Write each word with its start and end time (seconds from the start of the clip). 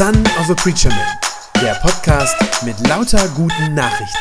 Son 0.00 0.16
of 0.38 0.48
a 0.48 0.54
Preacher 0.54 0.88
Man, 0.88 1.62
der 1.62 1.74
Podcast 1.74 2.34
mit 2.64 2.88
lauter 2.88 3.28
guten 3.36 3.74
Nachrichten. 3.74 4.16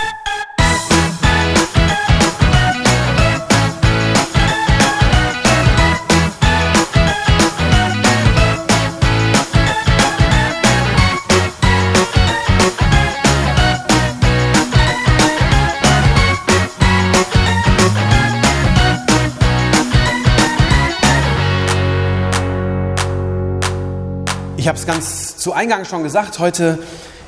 Ich 24.58 24.68
habe 24.68 24.78
es 24.78 24.86
ganz 24.86 25.19
zu 25.40 25.54
Eingang 25.54 25.86
schon 25.86 26.04
gesagt, 26.04 26.40
heute 26.40 26.80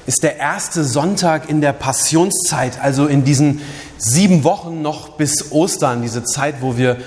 ist 0.06 0.22
der 0.22 0.36
erste 0.36 0.84
Sonntag 0.84 1.48
in 1.50 1.62
der 1.62 1.72
Passionszeit, 1.72 2.82
also 2.82 3.08
in 3.08 3.24
diesen 3.24 3.62
sieben 3.98 4.44
Wochen 4.44 4.82
noch 4.82 5.12
bis 5.12 5.54
Ostern, 5.54 6.02
diese 6.02 6.26
Zeit, 6.26 6.56
wo 6.60 6.76
wir 6.76 6.98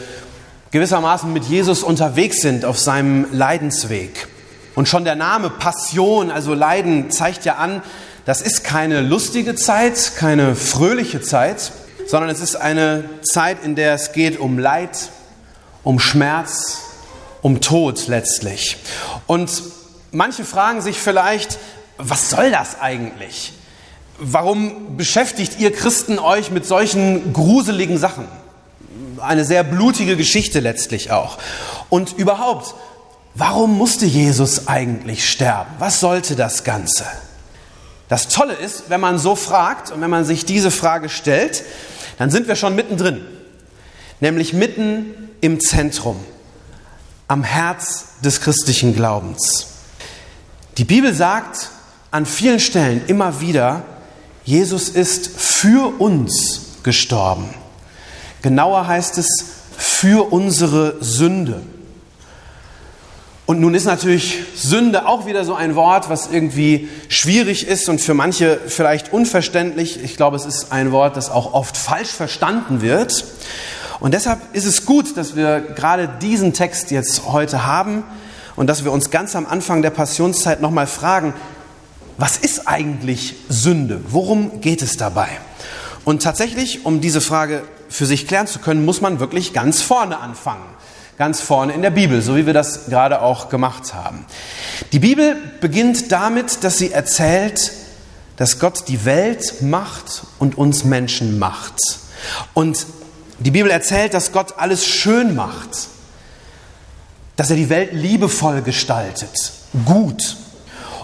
gewissermaßen 0.71 1.31
mit 1.31 1.45
Jesus 1.45 1.83
unterwegs 1.83 2.41
sind 2.41 2.65
auf 2.65 2.79
seinem 2.79 3.27
Leidensweg. 3.33 4.29
Und 4.75 4.89
schon 4.89 5.05
der 5.05 5.15
Name 5.15 5.51
Passion, 5.51 6.31
also 6.31 6.55
Leiden, 6.55 7.11
zeigt 7.11 7.45
ja 7.45 7.57
an, 7.57 7.83
das 8.25 8.41
ist 8.41 8.65
keine 8.65 9.03
lustige 9.03 9.55
Zeit, 9.55 10.13
keine 10.17 10.57
fröhliche 10.57 11.21
Zeit, 11.21 11.73
sondern 12.07 12.31
es 12.31 12.41
ist 12.41 12.57
eine 12.57 13.05
Zeit, 13.23 13.59
in 13.63 13.75
der 13.75 13.93
es 13.93 14.13
geht 14.13 14.41
um 14.41 14.59
Leid, 14.59 15.11
um 15.83 16.01
Schmerz, 16.01 16.79
um 17.43 17.61
Tod 17.61 18.09
letztlich. 18.09 18.79
Und 19.27 19.51
Manche 20.15 20.45
fragen 20.45 20.81
sich 20.81 21.01
vielleicht, 21.01 21.59
was 21.99 22.31
soll 22.31 22.53
das 22.53 22.81
eigentlich? 22.81 23.53
Warum 24.19 24.97
beschäftigt 24.97 25.59
ihr 25.59 25.73
Christen 25.73 26.21
euch 26.21 26.53
mit 26.53 26.65
solchen 26.65 27.33
gruseligen 27.33 27.99
Sachen? 27.99 28.29
Eine 29.19 29.45
sehr 29.45 29.65
blutige 29.65 30.17
Geschichte 30.17 30.61
letztlich 30.61 31.11
auch. 31.11 31.39
Und 31.89 32.13
überhaupt, 32.13 32.77
warum 33.35 33.77
musste 33.77 34.07
Jesus 34.07 34.69
eigentlich 34.69 35.29
sterben? 35.29 35.73
Was 35.81 35.99
sollte 35.99 36.37
das 36.37 36.63
Ganze? 36.63 37.05
Das 38.09 38.29
Tolle 38.29 38.55
ist, 38.55 38.91
wenn 38.91 39.01
man 39.01 39.19
so 39.19 39.35
fragt 39.35 39.91
und 39.91 40.01
wenn 40.01 40.11
man 40.11 40.25
sich 40.25 40.45
diese 40.45 40.71
Frage 40.71 41.09
stellt, 41.09 41.65
dann 42.19 42.31
sind 42.31 42.47
wir 42.47 42.55
schon 42.55 42.77
mittendrin. 42.77 43.27
Nämlich 44.21 44.53
mitten 44.53 45.31
im 45.41 45.59
Zentrum, 45.59 46.25
am 47.27 47.43
Herz 47.43 48.21
des 48.23 48.41
christlichen 48.41 48.95
Glaubens. 48.95 49.74
Die 50.77 50.85
Bibel 50.85 51.15
sagt 51.15 51.71
an 52.11 52.27
vielen 52.27 52.59
Stellen 52.59 53.03
immer 53.07 53.41
wieder, 53.41 53.83
Jesus 54.45 54.89
ist 54.89 55.29
für 55.29 56.01
uns 56.01 56.63
gestorben. 56.83 57.49
Genauer 58.43 58.87
heißt 58.87 59.19
es 59.19 59.29
für 59.77 60.33
unsere 60.33 60.97
Sünde. 61.01 61.63
Und 63.47 63.61
nun 63.61 63.75
ist 63.75 63.85
natürlich 63.85 64.39
Sünde 64.57 65.07
auch 65.07 65.27
wieder 65.27 65.45
so 65.45 65.55
ein 65.55 65.77
Wort, 65.77 66.09
was 66.09 66.29
irgendwie 66.33 66.89
schwierig 67.09 67.67
ist 67.67 67.89
und 67.89 68.01
für 68.01 68.15
manche 68.15 68.59
vielleicht 68.67 69.13
unverständlich. 69.13 70.03
Ich 70.03 70.17
glaube, 70.17 70.37
es 70.37 70.47
ist 70.47 70.73
ein 70.73 70.93
Wort, 70.93 71.17
das 71.17 71.31
auch 71.31 71.53
oft 71.53 71.77
falsch 71.77 72.09
verstanden 72.09 72.81
wird. 72.81 73.25
Und 74.01 74.13
deshalb 74.15 74.41
ist 74.55 74.65
es 74.65 74.87
gut, 74.87 75.17
dass 75.17 75.37
wir 75.37 75.61
gerade 75.61 76.09
diesen 76.21 76.53
Text 76.53 76.91
jetzt 76.91 77.27
heute 77.27 77.67
haben, 77.67 78.03
und 78.57 78.67
dass 78.69 78.85
wir 78.85 78.93
uns 78.93 79.11
ganz 79.11 79.35
am 79.37 79.47
Anfang 79.47 79.83
der 79.83 79.91
Passionszeit 79.91 80.61
nochmal 80.61 80.87
fragen, 80.87 81.35
was 82.17 82.37
ist 82.37 82.69
eigentlich 82.69 83.35
Sünde? 83.49 84.01
Worum 84.09 84.61
geht 84.61 84.83
es 84.83 84.97
dabei? 84.97 85.29
Und 86.05 86.23
tatsächlich, 86.23 86.85
um 86.85 87.01
diese 87.01 87.21
Frage 87.21 87.63
für 87.89 88.07
sich 88.07 88.29
klären 88.29 88.47
zu 88.47 88.61
können, 88.61 88.85
muss 88.85 89.01
man 89.01 89.19
wirklich 89.21 89.53
ganz 89.53 89.83
vorne 89.83 90.19
anfangen. 90.19 90.65
Ganz 91.19 91.41
vorne 91.41 91.73
in 91.73 91.83
der 91.83 91.91
Bibel, 91.91 92.23
so 92.23 92.37
wie 92.37 92.47
wir 92.47 92.53
das 92.53 92.87
gerade 92.87 93.23
auch 93.23 93.49
gemacht 93.49 93.95
haben. 93.95 94.25
Die 94.93 94.99
Bibel 94.99 95.37
beginnt 95.61 96.11
damit, 96.11 96.65
dass 96.65 96.79
sie 96.79 96.93
erzählt, 96.93 97.73
dass 98.37 98.59
Gott 98.59 98.89
die 98.89 99.05
Welt 99.05 99.63
macht 99.63 100.25
und 100.39 100.59
uns 100.59 100.85
Menschen 100.85 101.39
macht. 101.39 101.77
Und 102.53 102.87
die 103.39 103.53
Bibel 103.53 103.71
erzählt, 103.71 104.13
dass 104.13 104.33
Gott 104.33 104.55
alles 104.59 104.87
schön 104.87 105.35
macht 105.35 105.89
dass 107.37 107.51
er 107.51 107.57
die 107.57 107.69
Welt 107.69 107.93
liebevoll 107.93 108.63
gestaltet, 108.63 109.53
gut. 109.85 110.37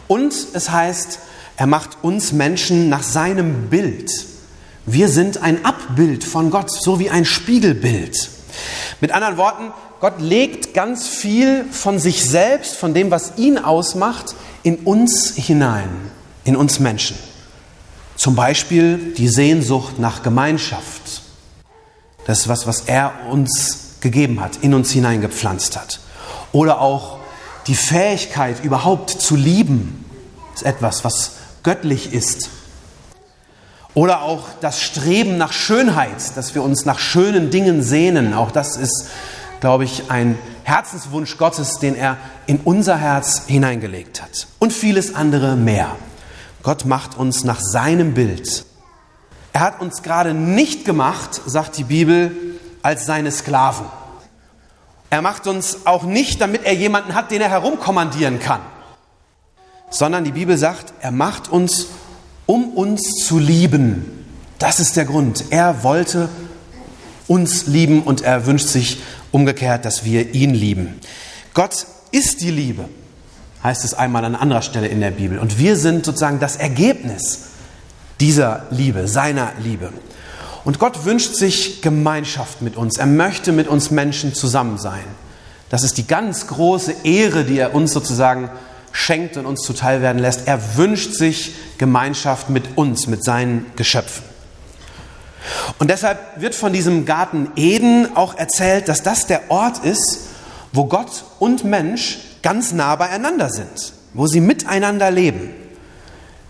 Und 0.08 0.34
es 0.54 0.70
heißt, 0.70 1.18
er 1.56 1.66
macht 1.66 1.98
uns 2.02 2.32
Menschen 2.32 2.88
nach 2.88 3.02
seinem 3.02 3.68
Bild. 3.68 4.10
Wir 4.86 5.08
sind 5.08 5.42
ein 5.42 5.64
Abbild 5.64 6.24
von 6.24 6.50
Gott, 6.50 6.70
so 6.70 6.98
wie 6.98 7.10
ein 7.10 7.24
Spiegelbild. 7.24 8.28
Mit 9.00 9.12
anderen 9.12 9.36
Worten, 9.36 9.72
Gott 10.00 10.20
legt 10.20 10.72
ganz 10.72 11.06
viel 11.06 11.64
von 11.70 11.98
sich 11.98 12.24
selbst, 12.24 12.76
von 12.76 12.94
dem, 12.94 13.10
was 13.10 13.34
ihn 13.36 13.58
ausmacht, 13.58 14.34
in 14.62 14.76
uns 14.76 15.34
hinein, 15.34 15.90
in 16.44 16.56
uns 16.56 16.80
Menschen. 16.80 17.16
Zum 18.16 18.34
Beispiel 18.34 19.14
die 19.16 19.28
Sehnsucht 19.28 19.98
nach 19.98 20.22
Gemeinschaft. 20.22 21.22
Das 22.26 22.40
ist 22.40 22.48
was, 22.48 22.66
was 22.66 22.82
er 22.82 23.12
uns 23.30 23.96
gegeben 24.00 24.40
hat, 24.40 24.58
in 24.62 24.74
uns 24.74 24.90
hineingepflanzt 24.90 25.76
hat. 25.76 26.00
Oder 26.52 26.80
auch 26.80 27.18
die 27.66 27.74
Fähigkeit, 27.74 28.64
überhaupt 28.64 29.10
zu 29.10 29.36
lieben, 29.36 30.04
ist 30.54 30.64
etwas, 30.64 31.04
was 31.04 31.32
göttlich 31.62 32.12
ist. 32.12 32.50
Oder 33.94 34.22
auch 34.22 34.44
das 34.60 34.80
Streben 34.80 35.36
nach 35.36 35.52
Schönheit, 35.52 36.36
dass 36.36 36.54
wir 36.54 36.62
uns 36.62 36.84
nach 36.84 36.98
schönen 36.98 37.50
Dingen 37.50 37.82
sehnen. 37.82 38.34
Auch 38.34 38.50
das 38.50 38.76
ist, 38.76 39.08
glaube 39.60 39.84
ich, 39.84 40.10
ein 40.10 40.38
Herzenswunsch 40.62 41.36
Gottes, 41.38 41.78
den 41.80 41.96
er 41.96 42.16
in 42.46 42.58
unser 42.58 42.96
Herz 42.96 43.42
hineingelegt 43.46 44.22
hat. 44.22 44.46
Und 44.58 44.72
vieles 44.72 45.14
andere 45.14 45.56
mehr. 45.56 45.96
Gott 46.62 46.84
macht 46.84 47.16
uns 47.16 47.42
nach 47.44 47.60
seinem 47.60 48.14
Bild. 48.14 48.64
Er 49.52 49.60
hat 49.62 49.80
uns 49.80 50.02
gerade 50.02 50.34
nicht 50.34 50.84
gemacht, 50.84 51.40
sagt 51.46 51.76
die 51.76 51.84
Bibel, 51.84 52.30
als 52.82 53.06
seine 53.06 53.32
Sklaven. 53.32 53.86
Er 55.10 55.22
macht 55.22 55.48
uns 55.48 55.86
auch 55.86 56.04
nicht, 56.04 56.40
damit 56.40 56.64
er 56.64 56.74
jemanden 56.74 57.14
hat, 57.14 57.32
den 57.32 57.42
er 57.42 57.50
herumkommandieren 57.50 58.38
kann, 58.38 58.60
sondern 59.90 60.22
die 60.24 60.30
Bibel 60.30 60.56
sagt, 60.56 60.92
er 61.00 61.10
macht 61.10 61.50
uns, 61.50 61.86
um 62.46 62.70
uns 62.70 63.02
zu 63.26 63.38
lieben. 63.38 64.24
Das 64.60 64.78
ist 64.78 64.96
der 64.96 65.04
Grund. 65.04 65.44
Er 65.50 65.82
wollte 65.82 66.28
uns 67.26 67.66
lieben 67.66 68.02
und 68.02 68.22
er 68.22 68.46
wünscht 68.46 68.68
sich 68.68 69.02
umgekehrt, 69.32 69.84
dass 69.84 70.04
wir 70.04 70.34
ihn 70.34 70.54
lieben. 70.54 71.00
Gott 71.54 71.86
ist 72.12 72.40
die 72.40 72.50
Liebe, 72.50 72.88
heißt 73.64 73.84
es 73.84 73.94
einmal 73.94 74.24
an 74.24 74.36
anderer 74.36 74.62
Stelle 74.62 74.88
in 74.88 75.00
der 75.00 75.10
Bibel. 75.10 75.38
Und 75.38 75.58
wir 75.58 75.76
sind 75.76 76.04
sozusagen 76.04 76.38
das 76.38 76.56
Ergebnis 76.56 77.46
dieser 78.20 78.66
Liebe, 78.70 79.08
seiner 79.08 79.52
Liebe. 79.62 79.92
Und 80.64 80.78
Gott 80.78 81.04
wünscht 81.04 81.34
sich 81.34 81.82
Gemeinschaft 81.82 82.62
mit 82.62 82.76
uns. 82.76 82.98
Er 82.98 83.06
möchte 83.06 83.52
mit 83.52 83.68
uns 83.68 83.90
Menschen 83.90 84.34
zusammen 84.34 84.78
sein. 84.78 85.04
Das 85.70 85.82
ist 85.82 85.98
die 85.98 86.06
ganz 86.06 86.48
große 86.48 86.94
Ehre, 87.04 87.44
die 87.44 87.58
er 87.58 87.74
uns 87.74 87.92
sozusagen 87.92 88.50
schenkt 88.92 89.36
und 89.36 89.46
uns 89.46 89.62
zuteil 89.62 90.02
werden 90.02 90.18
lässt. 90.18 90.46
Er 90.46 90.76
wünscht 90.76 91.14
sich 91.14 91.54
Gemeinschaft 91.78 92.50
mit 92.50 92.76
uns, 92.76 93.06
mit 93.06 93.24
seinen 93.24 93.66
Geschöpfen. 93.76 94.24
Und 95.78 95.88
deshalb 95.88 96.18
wird 96.40 96.54
von 96.54 96.72
diesem 96.72 97.06
Garten 97.06 97.50
Eden 97.56 98.16
auch 98.16 98.36
erzählt, 98.36 98.88
dass 98.88 99.02
das 99.02 99.26
der 99.26 99.50
Ort 99.50 99.84
ist, 99.84 100.20
wo 100.72 100.84
Gott 100.84 101.24
und 101.38 101.64
Mensch 101.64 102.18
ganz 102.42 102.72
nah 102.72 102.96
beieinander 102.96 103.48
sind, 103.48 103.92
wo 104.12 104.26
sie 104.26 104.40
miteinander 104.40 105.10
leben. 105.10 105.50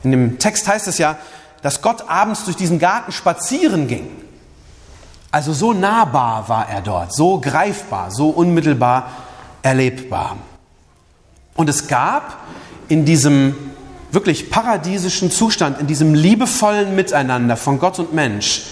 In 0.02 0.10
dem 0.10 0.38
Text 0.38 0.66
heißt 0.66 0.88
es 0.88 0.98
ja, 0.98 1.18
dass 1.62 1.82
Gott 1.82 2.08
abends 2.08 2.44
durch 2.44 2.56
diesen 2.56 2.78
Garten 2.78 3.12
spazieren 3.12 3.86
ging. 3.86 4.08
Also 5.30 5.52
so 5.52 5.72
nahbar 5.72 6.48
war 6.48 6.68
er 6.68 6.80
dort, 6.80 7.14
so 7.14 7.38
greifbar, 7.38 8.10
so 8.10 8.30
unmittelbar 8.30 9.10
erlebbar. 9.62 10.36
Und 11.54 11.68
es 11.68 11.86
gab 11.86 12.38
in 12.88 13.04
diesem 13.04 13.54
wirklich 14.10 14.50
paradiesischen 14.50 15.30
Zustand, 15.30 15.80
in 15.80 15.86
diesem 15.86 16.14
liebevollen 16.14 16.96
Miteinander 16.96 17.56
von 17.56 17.78
Gott 17.78 17.98
und 17.98 18.12
Mensch, 18.12 18.62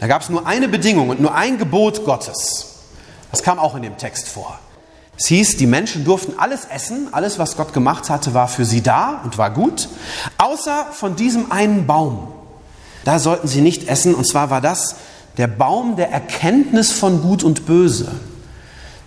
da 0.00 0.06
gab 0.06 0.22
es 0.22 0.28
nur 0.28 0.46
eine 0.46 0.68
Bedingung 0.68 1.08
und 1.10 1.20
nur 1.20 1.34
ein 1.34 1.58
Gebot 1.58 2.04
Gottes. 2.04 2.82
Das 3.30 3.42
kam 3.42 3.58
auch 3.58 3.74
in 3.74 3.82
dem 3.82 3.96
Text 3.96 4.28
vor. 4.28 4.58
Es 5.16 5.26
hieß, 5.26 5.56
die 5.56 5.66
Menschen 5.66 6.04
durften 6.04 6.34
alles 6.38 6.64
essen, 6.64 7.08
alles, 7.12 7.38
was 7.38 7.56
Gott 7.56 7.72
gemacht 7.72 8.10
hatte, 8.10 8.34
war 8.34 8.48
für 8.48 8.64
sie 8.64 8.82
da 8.82 9.20
und 9.24 9.38
war 9.38 9.50
gut, 9.50 9.88
außer 10.38 10.86
von 10.92 11.14
diesem 11.16 11.52
einen 11.52 11.86
Baum. 11.86 12.28
Da 13.04 13.18
sollten 13.18 13.46
sie 13.46 13.60
nicht 13.60 13.88
essen, 13.88 14.14
und 14.14 14.26
zwar 14.26 14.50
war 14.50 14.60
das 14.60 14.96
der 15.36 15.46
Baum 15.46 15.96
der 15.96 16.10
Erkenntnis 16.10 16.92
von 16.92 17.20
Gut 17.20 17.42
und 17.44 17.66
Böse. 17.66 18.10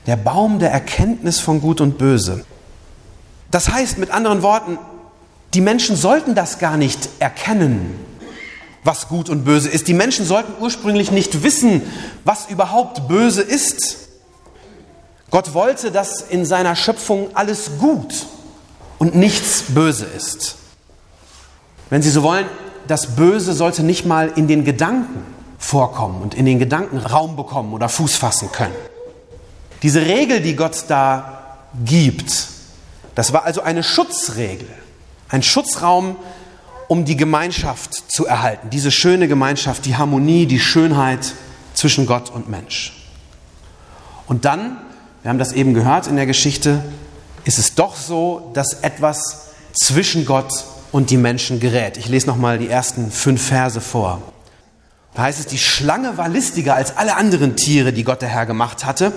Der 0.06 0.18
Baum 0.18 0.60
der 0.60 0.72
Erkenntnis 0.72 1.40
von 1.40 1.62
Gut 1.62 1.82
und 1.82 1.98
Böse. 1.98 2.46
Das 3.52 3.70
heißt 3.70 3.98
mit 3.98 4.12
anderen 4.12 4.42
Worten, 4.42 4.78
Die 5.54 5.62
Menschen 5.62 5.96
sollten 5.96 6.36
das 6.36 6.60
gar 6.60 6.78
nicht 6.78 7.10
erkennen, 7.20 7.96
was 8.84 9.08
gut 9.08 9.30
und 9.30 9.46
böse 9.46 9.70
ist. 9.70 9.88
Die 9.88 9.94
Menschen 9.94 10.26
sollten 10.26 10.62
ursprünglich 10.62 11.12
nicht 11.12 11.44
wissen, 11.44 11.82
was 12.26 12.50
überhaupt 12.50 13.08
böse 13.08 13.42
ist. 13.42 14.07
Gott 15.38 15.54
wollte, 15.54 15.92
dass 15.92 16.22
in 16.22 16.48
seiner 16.48 16.76
Schöpfung 16.76 17.30
alles 17.36 17.78
gut 17.78 18.26
und 18.98 19.14
nichts 19.14 19.66
böse 19.68 20.06
ist. 20.06 20.56
Wenn 21.92 22.02
Sie 22.02 22.10
so 22.10 22.24
wollen, 22.24 22.48
das 22.88 23.16
Böse 23.16 23.54
sollte 23.54 23.84
nicht 23.84 24.04
mal 24.04 24.32
in 24.36 24.48
den 24.48 24.66
Gedanken 24.66 25.24
vorkommen 25.60 26.24
und 26.24 26.34
in 26.34 26.48
den 26.48 26.58
Gedanken 26.58 26.98
Raum 26.98 27.36
bekommen 27.36 27.74
oder 27.74 27.88
Fuß 27.88 28.16
fassen 28.16 28.52
können. 28.52 28.74
Diese 29.84 30.08
Regel, 30.08 30.42
die 30.42 30.56
Gott 30.56 30.86
da 30.88 31.60
gibt, 31.86 32.48
das 33.14 33.32
war 33.32 33.44
also 33.44 33.62
eine 33.62 33.84
Schutzregel, 33.84 34.68
ein 35.30 35.44
Schutzraum, 35.44 36.16
um 36.88 37.06
die 37.06 37.16
Gemeinschaft 37.16 38.12
zu 38.12 38.26
erhalten, 38.26 38.72
diese 38.72 38.90
schöne 38.90 39.28
Gemeinschaft, 39.28 39.86
die 39.86 39.98
Harmonie, 39.98 40.48
die 40.48 40.60
Schönheit 40.60 41.36
zwischen 41.76 42.08
Gott 42.08 42.32
und 42.32 42.50
Mensch. 42.50 43.08
Und 44.26 44.44
dann, 44.44 44.78
wir 45.24 45.30
haben 45.30 45.40
das 45.40 45.52
eben 45.54 45.74
gehört 45.74 46.08
in 46.08 46.16
der 46.16 46.26
Geschichte, 46.26 46.82
ist 47.44 47.58
es 47.58 47.76
doch 47.76 47.96
so, 47.96 48.52
dass 48.54 48.74
etwas 48.82 49.48
zwischen 49.74 50.26
Gott 50.26 50.66
und 50.92 51.10
die 51.10 51.18
Menschen 51.18 51.60
gerät. 51.60 51.98
Ich 51.98 52.10
lese 52.10 52.28
nochmal 52.28 52.58
die 52.58 52.70
ersten 52.70 53.12
fünf 53.12 53.42
Verse 53.42 53.82
vor. 53.82 54.22
Da 55.14 55.24
heißt 55.24 55.40
es, 55.40 55.48
die 55.48 55.58
Schlange 55.58 56.18
war 56.18 56.30
listiger 56.30 56.76
als 56.76 56.98
alle 56.98 57.16
anderen 57.16 57.56
Tiere, 57.56 57.92
die 57.92 58.04
Gott 58.04 58.22
der 58.22 58.30
Herr 58.30 58.46
gemacht 58.46 58.86
hatte. 58.86 59.12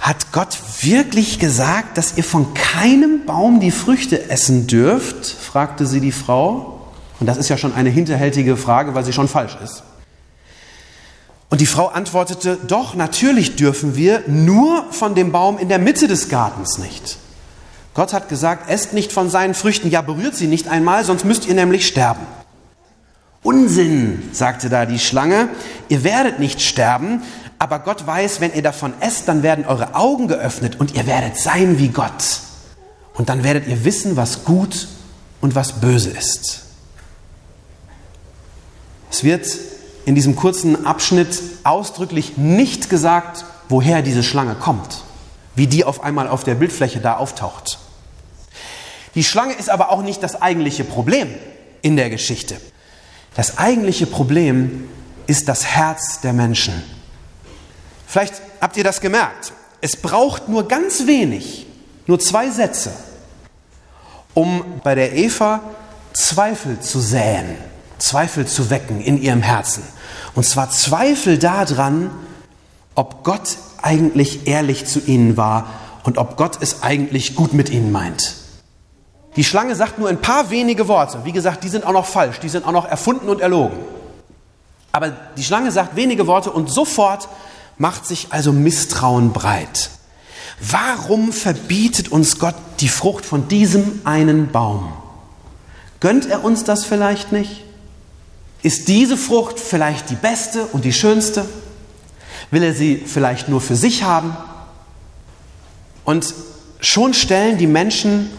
Hat 0.00 0.32
Gott 0.32 0.58
wirklich 0.80 1.38
gesagt, 1.38 1.98
dass 1.98 2.16
ihr 2.16 2.24
von 2.24 2.54
keinem 2.54 3.24
Baum 3.26 3.60
die 3.60 3.70
Früchte 3.70 4.30
essen 4.30 4.66
dürft? 4.66 5.26
fragte 5.26 5.86
sie 5.86 6.00
die 6.00 6.12
Frau. 6.12 6.80
Und 7.20 7.26
das 7.26 7.36
ist 7.36 7.48
ja 7.48 7.56
schon 7.56 7.74
eine 7.74 7.90
hinterhältige 7.90 8.56
Frage, 8.56 8.94
weil 8.94 9.04
sie 9.04 9.12
schon 9.12 9.28
falsch 9.28 9.56
ist. 9.62 9.82
Und 11.50 11.60
die 11.60 11.66
Frau 11.66 11.86
antwortete, 11.86 12.58
doch, 12.66 12.94
natürlich 12.94 13.56
dürfen 13.56 13.96
wir, 13.96 14.22
nur 14.26 14.84
von 14.90 15.14
dem 15.14 15.32
Baum 15.32 15.58
in 15.58 15.68
der 15.68 15.78
Mitte 15.78 16.06
des 16.06 16.28
Gartens 16.28 16.78
nicht. 16.78 17.18
Gott 17.94 18.12
hat 18.12 18.28
gesagt, 18.28 18.70
esst 18.70 18.92
nicht 18.92 19.12
von 19.12 19.30
seinen 19.30 19.54
Früchten, 19.54 19.90
ja 19.90 20.02
berührt 20.02 20.36
sie 20.36 20.46
nicht 20.46 20.68
einmal, 20.68 21.04
sonst 21.04 21.24
müsst 21.24 21.46
ihr 21.46 21.54
nämlich 21.54 21.86
sterben. 21.86 22.26
Unsinn, 23.42 24.28
sagte 24.32 24.68
da 24.68 24.84
die 24.84 24.98
Schlange, 24.98 25.48
ihr 25.88 26.04
werdet 26.04 26.38
nicht 26.38 26.60
sterben, 26.60 27.22
aber 27.58 27.80
Gott 27.80 28.06
weiß, 28.06 28.40
wenn 28.40 28.54
ihr 28.54 28.62
davon 28.62 28.92
esst, 29.00 29.26
dann 29.26 29.42
werden 29.42 29.64
eure 29.64 29.94
Augen 29.94 30.28
geöffnet 30.28 30.78
und 30.78 30.94
ihr 30.94 31.06
werdet 31.06 31.38
sein 31.38 31.78
wie 31.78 31.88
Gott. 31.88 32.40
Und 33.14 33.30
dann 33.30 33.42
werdet 33.42 33.66
ihr 33.66 33.84
wissen, 33.84 34.16
was 34.16 34.44
gut 34.44 34.86
und 35.40 35.54
was 35.54 35.80
böse 35.80 36.10
ist. 36.10 36.66
Es 39.10 39.24
wird 39.24 39.48
in 40.04 40.14
diesem 40.14 40.36
kurzen 40.36 40.86
Abschnitt 40.86 41.40
ausdrücklich 41.64 42.36
nicht 42.36 42.90
gesagt, 42.90 43.44
woher 43.68 44.02
diese 44.02 44.22
Schlange 44.22 44.54
kommt, 44.54 45.02
wie 45.54 45.66
die 45.66 45.84
auf 45.84 46.02
einmal 46.02 46.28
auf 46.28 46.44
der 46.44 46.54
Bildfläche 46.54 47.00
da 47.00 47.16
auftaucht. 47.16 47.78
Die 49.14 49.24
Schlange 49.24 49.54
ist 49.54 49.70
aber 49.70 49.90
auch 49.90 50.02
nicht 50.02 50.22
das 50.22 50.40
eigentliche 50.40 50.84
Problem 50.84 51.28
in 51.82 51.96
der 51.96 52.10
Geschichte. 52.10 52.60
Das 53.34 53.58
eigentliche 53.58 54.06
Problem 54.06 54.88
ist 55.26 55.48
das 55.48 55.66
Herz 55.66 56.20
der 56.20 56.32
Menschen. 56.32 56.82
Vielleicht 58.06 58.34
habt 58.60 58.76
ihr 58.76 58.84
das 58.84 59.00
gemerkt. 59.00 59.52
Es 59.80 59.96
braucht 59.96 60.48
nur 60.48 60.66
ganz 60.66 61.06
wenig, 61.06 61.66
nur 62.06 62.18
zwei 62.18 62.50
Sätze, 62.50 62.92
um 64.34 64.80
bei 64.82 64.94
der 64.94 65.14
Eva 65.14 65.60
Zweifel 66.14 66.80
zu 66.80 67.00
säen, 67.00 67.56
Zweifel 67.98 68.46
zu 68.46 68.70
wecken 68.70 69.00
in 69.00 69.20
ihrem 69.20 69.42
Herzen. 69.42 69.82
Und 70.34 70.44
zwar 70.44 70.70
Zweifel 70.70 71.38
daran, 71.38 72.10
ob 72.94 73.24
Gott 73.24 73.58
eigentlich 73.82 74.46
ehrlich 74.46 74.86
zu 74.86 75.00
ihnen 75.00 75.36
war 75.36 75.66
und 76.04 76.18
ob 76.18 76.36
Gott 76.36 76.58
es 76.60 76.82
eigentlich 76.82 77.34
gut 77.34 77.52
mit 77.52 77.70
ihnen 77.70 77.92
meint. 77.92 78.34
Die 79.36 79.44
Schlange 79.44 79.76
sagt 79.76 79.98
nur 79.98 80.08
ein 80.08 80.20
paar 80.20 80.50
wenige 80.50 80.88
Worte. 80.88 81.24
Wie 81.24 81.32
gesagt, 81.32 81.62
die 81.62 81.68
sind 81.68 81.86
auch 81.86 81.92
noch 81.92 82.06
falsch, 82.06 82.40
die 82.40 82.48
sind 82.48 82.66
auch 82.66 82.72
noch 82.72 82.86
erfunden 82.86 83.28
und 83.28 83.40
erlogen. 83.40 83.78
Aber 84.90 85.10
die 85.36 85.44
Schlange 85.44 85.70
sagt 85.70 85.96
wenige 85.96 86.26
Worte 86.26 86.50
und 86.50 86.70
sofort 86.70 87.28
macht 87.76 88.06
sich 88.06 88.28
also 88.30 88.52
Misstrauen 88.52 89.32
breit. 89.32 89.90
Warum 90.60 91.32
verbietet 91.32 92.10
uns 92.10 92.38
Gott 92.38 92.56
die 92.80 92.88
Frucht 92.88 93.24
von 93.24 93.46
diesem 93.46 94.00
einen 94.04 94.50
Baum? 94.50 94.92
Gönnt 96.00 96.26
er 96.26 96.42
uns 96.44 96.64
das 96.64 96.84
vielleicht 96.84 97.30
nicht? 97.30 97.64
Ist 98.62 98.88
diese 98.88 99.16
Frucht 99.16 99.60
vielleicht 99.60 100.10
die 100.10 100.16
beste 100.16 100.66
und 100.66 100.84
die 100.84 100.92
schönste? 100.92 101.48
Will 102.50 102.62
er 102.62 102.74
sie 102.74 102.96
vielleicht 102.96 103.48
nur 103.48 103.60
für 103.60 103.76
sich 103.76 104.02
haben? 104.02 104.36
Und 106.04 106.34
schon 106.80 107.14
stellen 107.14 107.58
die 107.58 107.66
Menschen 107.66 108.30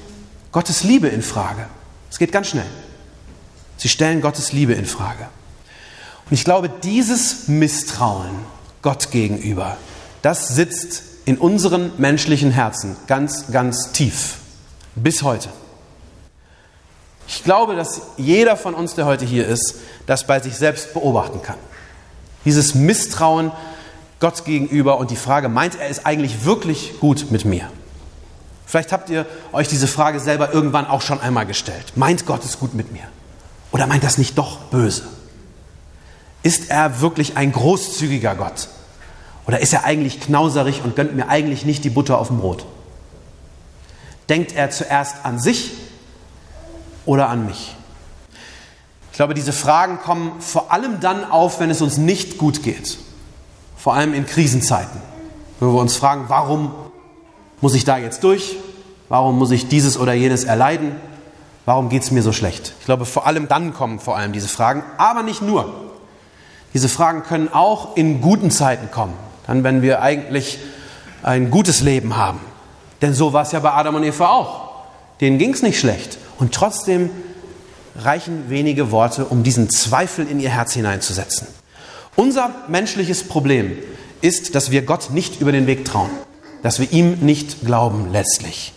Gottes 0.51 0.83
Liebe 0.83 1.07
in 1.07 1.21
Frage. 1.21 1.67
Es 2.09 2.17
geht 2.17 2.31
ganz 2.31 2.47
schnell. 2.47 2.65
Sie 3.77 3.89
stellen 3.89 4.21
Gottes 4.21 4.51
Liebe 4.51 4.73
in 4.73 4.85
Frage. 4.85 5.27
Und 6.29 6.33
ich 6.33 6.43
glaube, 6.43 6.69
dieses 6.69 7.47
Misstrauen 7.47 8.29
Gott 8.81 9.11
gegenüber, 9.11 9.77
das 10.21 10.49
sitzt 10.49 11.03
in 11.25 11.37
unseren 11.37 11.91
menschlichen 11.97 12.51
Herzen 12.51 12.97
ganz, 13.07 13.51
ganz 13.51 13.91
tief. 13.91 14.35
Bis 14.95 15.23
heute. 15.23 15.49
Ich 17.29 17.43
glaube, 17.43 17.75
dass 17.75 18.01
jeder 18.17 18.57
von 18.57 18.73
uns, 18.73 18.95
der 18.95 19.05
heute 19.05 19.23
hier 19.23 19.47
ist, 19.47 19.75
das 20.07 20.25
bei 20.25 20.39
sich 20.39 20.55
selbst 20.55 20.93
beobachten 20.93 21.43
kann. 21.43 21.57
Dieses 22.43 22.73
Misstrauen 22.73 23.51
Gott 24.19 24.45
gegenüber 24.45 24.97
und 24.97 25.11
die 25.11 25.15
Frage, 25.15 25.47
meint 25.47 25.79
er 25.79 25.89
es 25.89 26.07
eigentlich 26.07 26.43
wirklich 26.43 26.99
gut 26.99 27.29
mit 27.29 27.45
mir? 27.45 27.69
Vielleicht 28.65 28.91
habt 28.91 29.11
ihr 29.11 29.27
euch 29.51 29.67
diese 29.67 29.87
Frage 29.87 30.19
selber 30.19 30.53
irgendwann 30.55 30.87
auch 30.87 31.03
schon 31.03 31.21
einmal 31.21 31.45
gestellt. 31.45 31.93
Meint 31.95 32.25
Gott 32.25 32.43
es 32.43 32.57
gut 32.57 32.73
mit 32.73 32.91
mir? 32.91 33.03
Oder 33.71 33.85
meint 33.85 34.03
das 34.03 34.17
nicht 34.17 34.35
doch 34.35 34.57
böse? 34.71 35.03
Ist 36.41 36.71
er 36.71 36.99
wirklich 36.99 37.37
ein 37.37 37.51
großzügiger 37.51 38.33
Gott? 38.33 38.69
Oder 39.45 39.59
ist 39.59 39.73
er 39.73 39.83
eigentlich 39.83 40.19
knauserig 40.19 40.81
und 40.83 40.95
gönnt 40.95 41.15
mir 41.15 41.29
eigentlich 41.29 41.63
nicht 41.63 41.83
die 41.83 41.91
Butter 41.91 42.17
auf 42.17 42.29
dem 42.29 42.39
Brot? 42.39 42.65
Denkt 44.29 44.55
er 44.55 44.71
zuerst 44.71 45.17
an 45.25 45.39
sich 45.39 45.73
oder 47.05 47.29
an 47.29 47.45
mich? 47.45 47.75
Ich 49.11 49.17
glaube, 49.17 49.33
diese 49.33 49.51
Fragen 49.53 49.99
kommen 49.99 50.39
vor 50.39 50.71
allem 50.71 50.99
dann 50.99 51.29
auf, 51.29 51.59
wenn 51.59 51.69
es 51.69 51.81
uns 51.81 51.97
nicht 51.97 52.37
gut 52.37 52.63
geht. 52.63 52.97
Vor 53.75 53.93
allem 53.93 54.13
in 54.13 54.25
Krisenzeiten, 54.25 55.01
wo 55.59 55.73
wir 55.73 55.81
uns 55.81 55.95
fragen, 55.95 56.25
warum 56.27 56.73
muss 57.61 57.73
ich 57.73 57.83
da 57.83 57.97
jetzt 57.97 58.23
durch? 58.23 58.55
Warum 59.09 59.37
muss 59.37 59.51
ich 59.51 59.67
dieses 59.67 59.97
oder 59.97 60.13
jenes 60.13 60.43
erleiden? 60.43 60.95
Warum 61.65 61.89
geht 61.89 62.03
es 62.03 62.11
mir 62.11 62.21
so 62.21 62.31
schlecht? 62.31 62.73
Ich 62.79 62.85
glaube, 62.85 63.05
vor 63.05 63.27
allem 63.27 63.47
dann 63.47 63.73
kommen 63.73 63.99
vor 63.99 64.17
allem 64.17 64.31
diese 64.31 64.47
Fragen, 64.47 64.83
aber 64.97 65.23
nicht 65.23 65.41
nur. 65.41 65.73
Diese 66.73 66.89
Fragen 66.89 67.23
können 67.23 67.51
auch 67.51 67.95
in 67.95 68.21
guten 68.21 68.51
Zeiten 68.51 68.91
kommen, 68.91 69.13
dann 69.47 69.63
wenn 69.63 69.81
wir 69.81 70.01
eigentlich 70.01 70.59
ein 71.23 71.51
gutes 71.51 71.81
Leben 71.81 72.15
haben. 72.15 72.39
Denn 73.01 73.13
so 73.13 73.33
war 73.33 73.41
es 73.43 73.51
ja 73.51 73.59
bei 73.59 73.71
Adam 73.71 73.95
und 73.95 74.03
Eva 74.03 74.29
auch. 74.29 74.69
Denen 75.21 75.37
ging 75.37 75.53
es 75.53 75.61
nicht 75.61 75.79
schlecht. 75.79 76.17
Und 76.39 76.53
trotzdem 76.53 77.11
reichen 77.95 78.49
wenige 78.49 78.91
Worte, 78.91 79.25
um 79.25 79.43
diesen 79.43 79.69
Zweifel 79.69 80.27
in 80.27 80.39
ihr 80.39 80.49
Herz 80.49 80.73
hineinzusetzen. 80.73 81.47
Unser 82.15 82.49
menschliches 82.67 83.23
Problem 83.23 83.77
ist, 84.21 84.55
dass 84.55 84.71
wir 84.71 84.81
Gott 84.81 85.11
nicht 85.11 85.39
über 85.41 85.51
den 85.51 85.67
Weg 85.67 85.85
trauen 85.85 86.09
dass 86.61 86.79
wir 86.79 86.91
ihm 86.91 87.19
nicht 87.19 87.65
glauben 87.65 88.11
letztlich. 88.11 88.73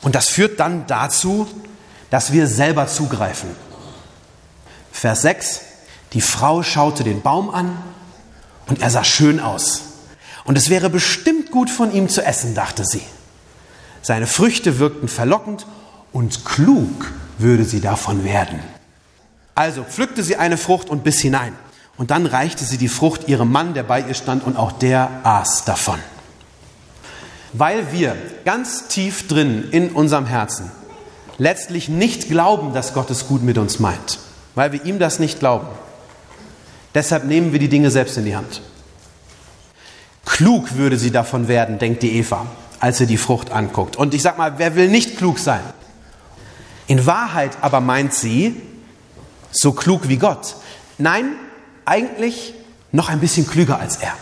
Und 0.00 0.14
das 0.14 0.28
führt 0.28 0.58
dann 0.60 0.86
dazu, 0.86 1.46
dass 2.10 2.32
wir 2.32 2.46
selber 2.46 2.88
zugreifen. 2.88 3.50
Vers 4.90 5.22
6, 5.22 5.60
die 6.12 6.20
Frau 6.20 6.62
schaute 6.62 7.04
den 7.04 7.22
Baum 7.22 7.50
an 7.50 7.76
und 8.66 8.82
er 8.82 8.90
sah 8.90 9.04
schön 9.04 9.40
aus. 9.40 9.82
Und 10.44 10.58
es 10.58 10.68
wäre 10.68 10.90
bestimmt 10.90 11.50
gut 11.50 11.70
von 11.70 11.92
ihm 11.92 12.08
zu 12.08 12.24
essen, 12.24 12.54
dachte 12.54 12.84
sie. 12.84 13.02
Seine 14.02 14.26
Früchte 14.26 14.80
wirkten 14.80 15.08
verlockend 15.08 15.66
und 16.12 16.44
klug 16.44 17.12
würde 17.38 17.64
sie 17.64 17.80
davon 17.80 18.24
werden. 18.24 18.60
Also 19.54 19.82
pflückte 19.84 20.22
sie 20.22 20.36
eine 20.36 20.56
Frucht 20.56 20.88
und 20.88 21.04
biss 21.04 21.20
hinein. 21.20 21.54
Und 21.96 22.10
dann 22.10 22.26
reichte 22.26 22.64
sie 22.64 22.78
die 22.78 22.88
Frucht 22.88 23.28
ihrem 23.28 23.52
Mann, 23.52 23.74
der 23.74 23.82
bei 23.82 24.00
ihr 24.00 24.14
stand, 24.14 24.44
und 24.44 24.56
auch 24.56 24.72
der 24.72 25.10
aß 25.24 25.64
davon 25.64 25.98
weil 27.52 27.92
wir 27.92 28.16
ganz 28.44 28.88
tief 28.88 29.28
drin 29.28 29.68
in 29.70 29.90
unserem 29.90 30.26
Herzen 30.26 30.70
letztlich 31.38 31.88
nicht 31.88 32.28
glauben, 32.28 32.72
dass 32.72 32.94
Gott 32.94 33.10
es 33.10 33.26
gut 33.26 33.42
mit 33.42 33.58
uns 33.58 33.78
meint, 33.78 34.18
weil 34.54 34.72
wir 34.72 34.84
ihm 34.84 34.98
das 34.98 35.18
nicht 35.18 35.38
glauben. 35.38 35.66
Deshalb 36.94 37.24
nehmen 37.24 37.52
wir 37.52 37.58
die 37.58 37.68
Dinge 37.68 37.90
selbst 37.90 38.16
in 38.18 38.24
die 38.24 38.36
Hand. 38.36 38.60
Klug 40.24 40.76
würde 40.76 40.98
sie 40.98 41.10
davon 41.10 41.48
werden, 41.48 41.78
denkt 41.78 42.02
die 42.02 42.16
Eva, 42.16 42.46
als 42.80 42.98
sie 42.98 43.06
die 43.06 43.16
Frucht 43.16 43.50
anguckt. 43.50 43.96
Und 43.96 44.14
ich 44.14 44.22
sag 44.22 44.38
mal, 44.38 44.54
wer 44.58 44.76
will 44.76 44.88
nicht 44.88 45.16
klug 45.16 45.38
sein? 45.38 45.62
In 46.92 47.06
Wahrheit 47.06 47.56
aber 47.62 47.80
meint 47.80 48.12
sie, 48.12 48.54
so 49.50 49.72
klug 49.72 50.10
wie 50.10 50.18
Gott. 50.18 50.56
Nein, 50.98 51.36
eigentlich 51.86 52.52
noch 52.90 53.08
ein 53.08 53.18
bisschen 53.18 53.46
klüger 53.48 53.80
als 53.80 53.96
er. 53.96 54.12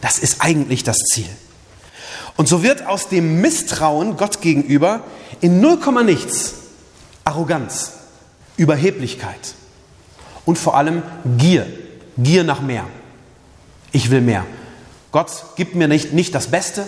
Das 0.00 0.20
ist 0.20 0.36
eigentlich 0.38 0.84
das 0.84 0.98
Ziel. 0.98 1.26
Und 2.36 2.46
so 2.46 2.62
wird 2.62 2.86
aus 2.86 3.08
dem 3.08 3.40
Misstrauen 3.40 4.16
Gott 4.16 4.40
gegenüber 4.40 5.02
in 5.40 5.60
0, 5.60 6.04
nichts 6.04 6.54
Arroganz, 7.24 7.94
Überheblichkeit 8.56 9.56
und 10.44 10.60
vor 10.60 10.76
allem 10.76 11.02
Gier, 11.38 11.66
Gier 12.16 12.44
nach 12.44 12.60
mehr. 12.60 12.84
Ich 13.90 14.12
will 14.12 14.20
mehr. 14.20 14.46
Gott 15.10 15.56
gibt 15.56 15.74
mir 15.74 15.88
nicht, 15.88 16.12
nicht 16.12 16.36
das 16.36 16.46
Beste, 16.46 16.86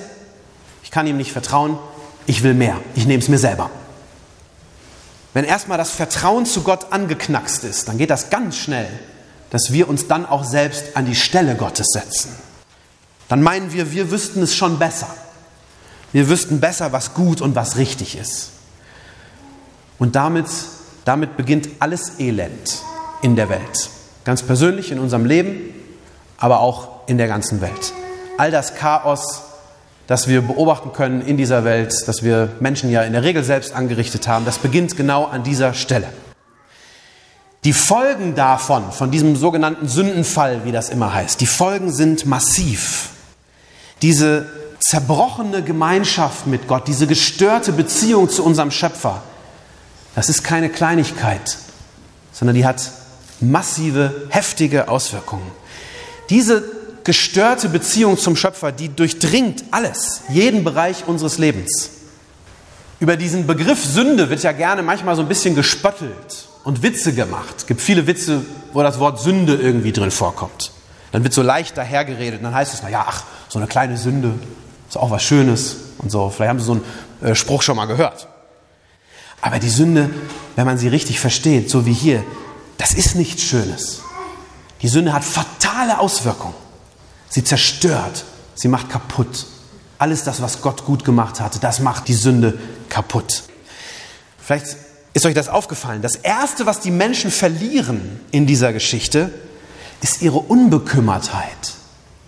ich 0.85 0.93
kann 0.93 1.09
ihm 1.09 1.17
nicht 1.17 1.33
vertrauen, 1.33 1.77
ich 2.25 2.45
will 2.45 2.55
mehr, 2.55 2.81
ich 2.95 3.07
nehme 3.07 3.21
es 3.21 3.29
mir 3.29 3.39
selber. 3.39 3.69
Wenn 5.35 5.45
erstmal 5.45 5.77
das 5.77 5.91
Vertrauen 5.91 6.47
zu 6.47 6.63
Gott 6.63 6.93
angeknackst 6.93 7.65
ist, 7.65 7.89
dann 7.89 7.99
geht 7.99 8.11
das 8.11 8.31
ganz 8.31 8.57
schnell, 8.57 8.89
dass 9.51 9.73
wir 9.73 9.89
uns 9.89 10.07
dann 10.07 10.25
auch 10.25 10.45
selbst 10.45 10.97
an 10.97 11.05
die 11.07 11.17
Stelle 11.17 11.57
Gottes 11.57 11.89
setzen. 11.93 12.35
Dann 13.29 13.43
meinen 13.43 13.73
wir, 13.73 13.93
wir 13.93 14.11
wüssten 14.11 14.43
es 14.43 14.55
schon 14.55 14.79
besser. 14.79 15.09
Wir 16.13 16.29
wüssten 16.29 16.61
besser, 16.61 16.93
was 16.93 17.15
gut 17.15 17.41
und 17.41 17.57
was 17.57 17.77
richtig 17.77 18.17
ist. 18.17 18.51
Und 19.99 20.15
damit, 20.15 20.47
damit 21.05 21.37
beginnt 21.37 21.69
alles 21.81 22.21
Elend 22.21 22.83
in 23.21 23.35
der 23.35 23.49
Welt. 23.49 23.91
Ganz 24.25 24.43
persönlich 24.43 24.93
in 24.93 25.01
unserem 25.01 25.25
Leben, 25.25 25.75
aber 26.39 26.61
auch 26.61 27.09
in 27.09 27.19
der 27.19 27.27
ganzen 27.27 27.61
Welt. 27.61 27.93
All 28.39 28.53
das 28.53 28.77
Chaos, 28.77 29.43
das 30.07 30.29
wir 30.29 30.43
beobachten 30.43 30.93
können 30.93 31.23
in 31.23 31.37
dieser 31.37 31.65
Welt, 31.65 31.95
das 32.07 32.23
wir 32.23 32.51
Menschen 32.61 32.91
ja 32.91 33.03
in 33.03 33.13
der 33.13 33.23
Regel 33.23 33.43
selbst 33.43 33.75
angerichtet 33.75 34.29
haben, 34.29 34.45
das 34.45 34.59
beginnt 34.59 34.97
genau 34.97 35.25
an 35.25 35.43
dieser 35.43 35.75
Stelle. 35.75 36.09
Die 37.65 37.73
Folgen 37.73 38.35
davon, 38.35 38.93
von 38.93 39.11
diesem 39.11 39.37
sogenannten 39.37 39.89
Sündenfall, 39.89 40.65
wie 40.65 40.73
das 40.73 40.91
immer 40.91 41.15
heißt, 41.15 41.41
die 41.41 41.47
Folgen 41.47 41.91
sind 41.91 42.27
massiv. 42.27 43.09
Diese 44.03 44.47
zerbrochene 44.81 45.63
Gemeinschaft 45.63 46.47
mit 46.47 46.69
Gott, 46.69 46.87
diese 46.87 47.07
gestörte 47.07 47.73
Beziehung 47.73 48.29
zu 48.29 48.45
unserem 48.45 48.71
Schöpfer, 48.71 49.23
das 50.15 50.29
ist 50.29 50.45
keine 50.45 50.69
Kleinigkeit, 50.69 51.57
sondern 52.33 52.55
die 52.55 52.67
hat 52.67 52.91
massive, 53.41 54.27
heftige 54.29 54.89
Auswirkungen. 54.89 55.51
Diese 56.29 56.63
gestörte 57.05 57.69
Beziehung 57.69 58.19
zum 58.19 58.35
Schöpfer, 58.35 58.73
die 58.73 58.89
durchdringt 58.89 59.65
alles, 59.71 60.23
jeden 60.29 60.65
Bereich 60.65 61.07
unseres 61.07 61.39
Lebens. 61.39 61.91
Über 63.01 63.17
diesen 63.17 63.47
Begriff 63.47 63.85
Sünde 63.85 64.31
wird 64.31 64.43
ja 64.43 64.53
gerne 64.53 64.83
manchmal 64.83 65.15
so 65.15 65.23
ein 65.23 65.29
bisschen 65.29 65.55
gespöttelt 65.55 66.49
und 66.65 66.83
Witze 66.83 67.13
gemacht. 67.13 67.55
Es 67.59 67.67
gibt 67.67 67.81
viele 67.81 68.07
Witze, 68.07 68.43
wo 68.73 68.83
das 68.83 68.99
Wort 68.99 69.21
Sünde 69.21 69.55
irgendwie 69.55 69.93
drin 69.93 70.11
vorkommt. 70.11 70.73
Dann 71.13 71.23
wird 71.23 71.35
so 71.35 71.43
leicht 71.43 71.77
dahergeredet 71.77 72.41
und 72.41 72.45
dann 72.45 72.55
heißt 72.55 72.73
es, 72.73 72.83
naja, 72.83 73.05
ach, 73.07 73.25
so 73.49 73.59
eine 73.59 73.69
kleine 73.69 73.97
Sünde 73.97 74.35
ist 74.89 74.97
auch 74.97 75.11
was 75.11 75.23
Schönes 75.23 75.77
und 75.99 76.11
so. 76.11 76.31
Vielleicht 76.31 76.49
haben 76.49 76.59
Sie 76.59 76.65
so 76.65 76.73
einen 76.73 76.85
äh, 77.23 77.35
Spruch 77.35 77.63
schon 77.63 77.77
mal 77.77 77.87
gehört. 77.87 78.29
Aber 79.41 79.59
die 79.59 79.69
Sünde, 79.69 80.09
wenn 80.57 80.65
man 80.65 80.79
sie 80.79 80.89
richtig 80.89 81.21
versteht, 81.21 81.69
so 81.69 81.85
wie 81.85 81.93
hier, 81.93 82.25
das 82.79 82.95
ist 82.95 83.15
nichts 83.15 83.43
Schönes. 83.43 84.01
Die 84.81 84.89
Sünde 84.89 85.13
hat 85.13 85.23
fatale 85.23 85.99
Auswirkungen. 85.99 86.55
Sie 87.35 87.43
zerstört, 87.43 88.25
sie 88.55 88.69
macht 88.69 88.91
kaputt. 88.91 89.47
Alles 89.99 90.23
das, 90.23 90.41
was 90.41 90.63
Gott 90.63 90.85
gut 90.85 91.05
gemacht 91.05 91.41
hatte, 91.41 91.59
das 91.59 91.81
macht 91.81 92.07
die 92.07 92.15
Sünde 92.15 92.57
kaputt. 92.89 93.43
Vielleicht 94.39 94.77
ist 95.15 95.27
euch 95.27 95.35
das 95.35 95.49
aufgefallen. 95.49 96.01
Das 96.01 96.15
Erste, 96.15 96.65
was 96.65 96.79
die 96.79 96.93
Menschen 96.93 97.33
verlieren 97.33 98.21
in 98.31 98.47
dieser 98.47 98.73
Geschichte, 98.73 99.33
ist 100.01 100.23
ihre 100.23 100.39
Unbekümmertheit, 100.39 101.73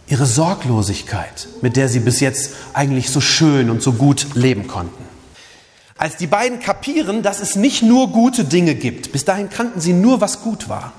ihre 0.08 0.26
Sorglosigkeit, 0.26 1.46
mit 1.62 1.76
der 1.76 1.88
sie 1.88 2.00
bis 2.00 2.18
jetzt 2.18 2.50
eigentlich 2.72 3.08
so 3.08 3.20
schön 3.20 3.70
und 3.70 3.82
so 3.82 3.92
gut 3.92 4.34
leben 4.34 4.66
konnten. 4.66 5.04
Als 5.96 6.16
die 6.16 6.26
beiden 6.26 6.58
kapieren, 6.58 7.22
dass 7.22 7.38
es 7.38 7.54
nicht 7.54 7.84
nur 7.84 8.10
gute 8.10 8.42
Dinge 8.42 8.74
gibt, 8.74 9.12
bis 9.12 9.24
dahin 9.24 9.50
kannten 9.50 9.80
sie 9.80 9.92
nur, 9.92 10.20
was 10.20 10.40
gut 10.42 10.68
war. 10.68 10.92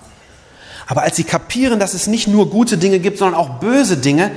Aber 0.88 1.04
als 1.04 1.18
sie 1.18 1.26
kapieren, 1.26 1.80
dass 1.80 1.94
es 1.94 2.08
nicht 2.08 2.28
nur 2.28 2.50
gute 2.50 2.78
Dinge 2.78 3.00
gibt, 3.00 3.18
sondern 3.18 3.40
auch 3.40 3.60
böse 3.60 3.98
Dinge, 3.98 4.32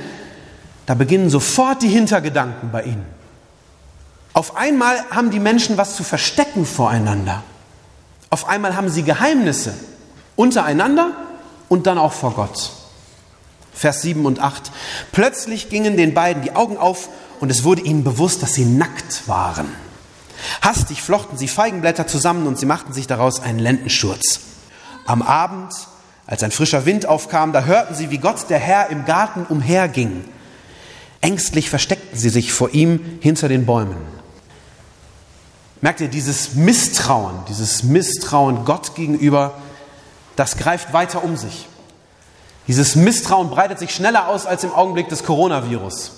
da 0.85 0.93
beginnen 0.93 1.29
sofort 1.29 1.81
die 1.81 1.87
Hintergedanken 1.87 2.71
bei 2.71 2.83
ihnen. 2.83 3.05
Auf 4.33 4.55
einmal 4.55 4.97
haben 5.09 5.31
die 5.31 5.39
Menschen 5.39 5.77
was 5.77 5.95
zu 5.95 6.03
verstecken 6.03 6.65
voreinander. 6.65 7.43
Auf 8.29 8.47
einmal 8.47 8.75
haben 8.75 8.89
sie 8.89 9.03
Geheimnisse 9.03 9.73
untereinander 10.35 11.11
und 11.69 11.87
dann 11.87 11.97
auch 11.97 12.13
vor 12.13 12.33
Gott. 12.33 12.71
Vers 13.73 14.01
7 14.01 14.25
und 14.25 14.39
8. 14.39 14.71
Plötzlich 15.11 15.69
gingen 15.69 15.97
den 15.97 16.13
beiden 16.13 16.43
die 16.43 16.55
Augen 16.55 16.77
auf 16.77 17.09
und 17.39 17.49
es 17.49 17.63
wurde 17.63 17.81
ihnen 17.81 18.03
bewusst, 18.03 18.43
dass 18.43 18.53
sie 18.53 18.65
nackt 18.65 19.27
waren. 19.27 19.67
Hastig 20.61 21.01
flochten 21.01 21.37
sie 21.37 21.47
Feigenblätter 21.47 22.07
zusammen 22.07 22.47
und 22.47 22.57
sie 22.57 22.65
machten 22.65 22.93
sich 22.93 23.07
daraus 23.07 23.39
einen 23.39 23.59
Lendenschurz. 23.59 24.39
Am 25.05 25.21
Abend, 25.21 25.73
als 26.31 26.41
ein 26.41 26.49
frischer 26.49 26.87
Wind 26.87 27.05
aufkam, 27.05 27.53
da 27.53 27.65
hörten 27.65 27.93
sie, 27.93 28.09
wie 28.09 28.17
Gott 28.17 28.49
der 28.49 28.57
Herr 28.57 28.89
im 28.89 29.05
Garten 29.05 29.45
umherging. 29.47 30.25
Ängstlich 31.21 31.69
versteckten 31.69 32.17
sie 32.17 32.29
sich 32.29 32.51
vor 32.51 32.73
ihm 32.73 33.19
hinter 33.21 33.47
den 33.47 33.67
Bäumen. 33.67 33.97
Merkt 35.81 36.01
ihr, 36.01 36.07
dieses 36.07 36.55
Misstrauen, 36.55 37.35
dieses 37.47 37.83
Misstrauen 37.83 38.65
Gott 38.65 38.95
gegenüber, 38.95 39.53
das 40.35 40.57
greift 40.57 40.93
weiter 40.93 41.23
um 41.23 41.37
sich. 41.37 41.67
Dieses 42.67 42.95
Misstrauen 42.95 43.51
breitet 43.51 43.77
sich 43.77 43.93
schneller 43.93 44.27
aus 44.27 44.47
als 44.47 44.63
im 44.63 44.71
Augenblick 44.71 45.09
des 45.09 45.23
Coronavirus. 45.23 46.13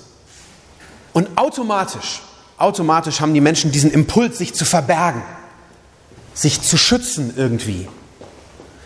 Und 1.12 1.38
automatisch 1.38 2.22
automatisch 2.64 3.20
haben 3.22 3.34
die 3.34 3.42
Menschen 3.42 3.72
diesen 3.72 3.92
Impuls, 3.92 4.38
sich 4.38 4.54
zu 4.54 4.66
verbergen, 4.66 5.22
sich 6.34 6.62
zu 6.62 6.78
schützen 6.78 7.34
irgendwie, 7.36 7.88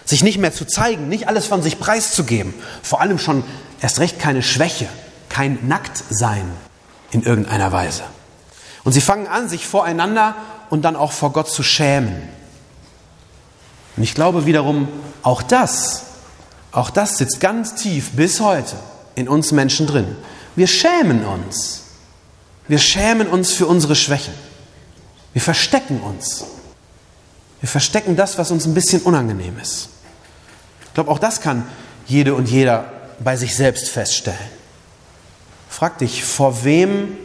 sich 0.08 0.24
nicht 0.24 0.38
mehr 0.38 0.54
zu 0.54 0.66
zeigen, 0.66 1.10
nicht 1.10 1.28
alles 1.28 1.46
von 1.46 1.62
sich 1.62 1.80
preiszugeben, 1.80 2.54
vor 2.82 3.02
allem 3.02 3.20
schon 3.20 3.44
erst 3.82 4.00
recht 4.00 4.20
keine 4.20 4.42
Schwäche, 4.42 4.88
kein 5.30 5.68
Nacktsein 5.68 6.50
in 7.12 7.24
irgendeiner 7.24 7.72
Weise. 7.72 8.04
Und 8.84 8.94
sie 8.94 9.02
fangen 9.02 9.28
an, 9.28 9.50
sich 9.50 9.68
voreinander 9.68 10.36
und 10.70 10.84
dann 10.84 10.96
auch 10.96 11.12
vor 11.12 11.34
Gott 11.34 11.50
zu 11.50 11.62
schämen. 11.62 12.16
Und 13.96 14.04
ich 14.04 14.16
glaube 14.16 14.46
wiederum, 14.46 14.88
auch 15.24 15.42
das, 15.42 16.04
auch 16.72 16.90
das 16.90 17.18
sitzt 17.18 17.40
ganz 17.40 17.76
tief 17.76 18.12
bis 18.12 18.40
heute 18.40 18.76
in 19.16 19.28
uns 19.28 19.52
Menschen 19.52 19.88
drin. 19.88 20.16
Wir 20.56 20.68
schämen 20.68 21.26
uns 21.26 21.88
wir 22.68 22.80
schämen 22.80 23.28
uns 23.28 23.54
für 23.54 23.66
unsere 23.66 23.96
Schwächen. 23.96 24.34
Wir 25.34 25.42
verstecken 25.42 26.02
uns. 26.02 26.44
Wir 27.62 27.70
verstecken 27.70 28.16
das, 28.16 28.38
was 28.38 28.52
uns 28.52 28.66
ein 28.66 28.74
bisschen 28.74 29.02
unangenehm 29.02 29.58
ist. 29.60 29.90
Ich 30.98 31.00
glaube, 31.00 31.12
auch 31.12 31.20
das 31.20 31.42
kann 31.42 31.64
jede 32.08 32.34
und 32.34 32.50
jeder 32.50 32.92
bei 33.20 33.38
sich 33.38 33.56
selbst 33.56 33.88
feststellen. 33.88 34.40
Frag 35.70 36.00
dich, 36.00 36.24
vor 36.24 36.64
wem 36.64 37.16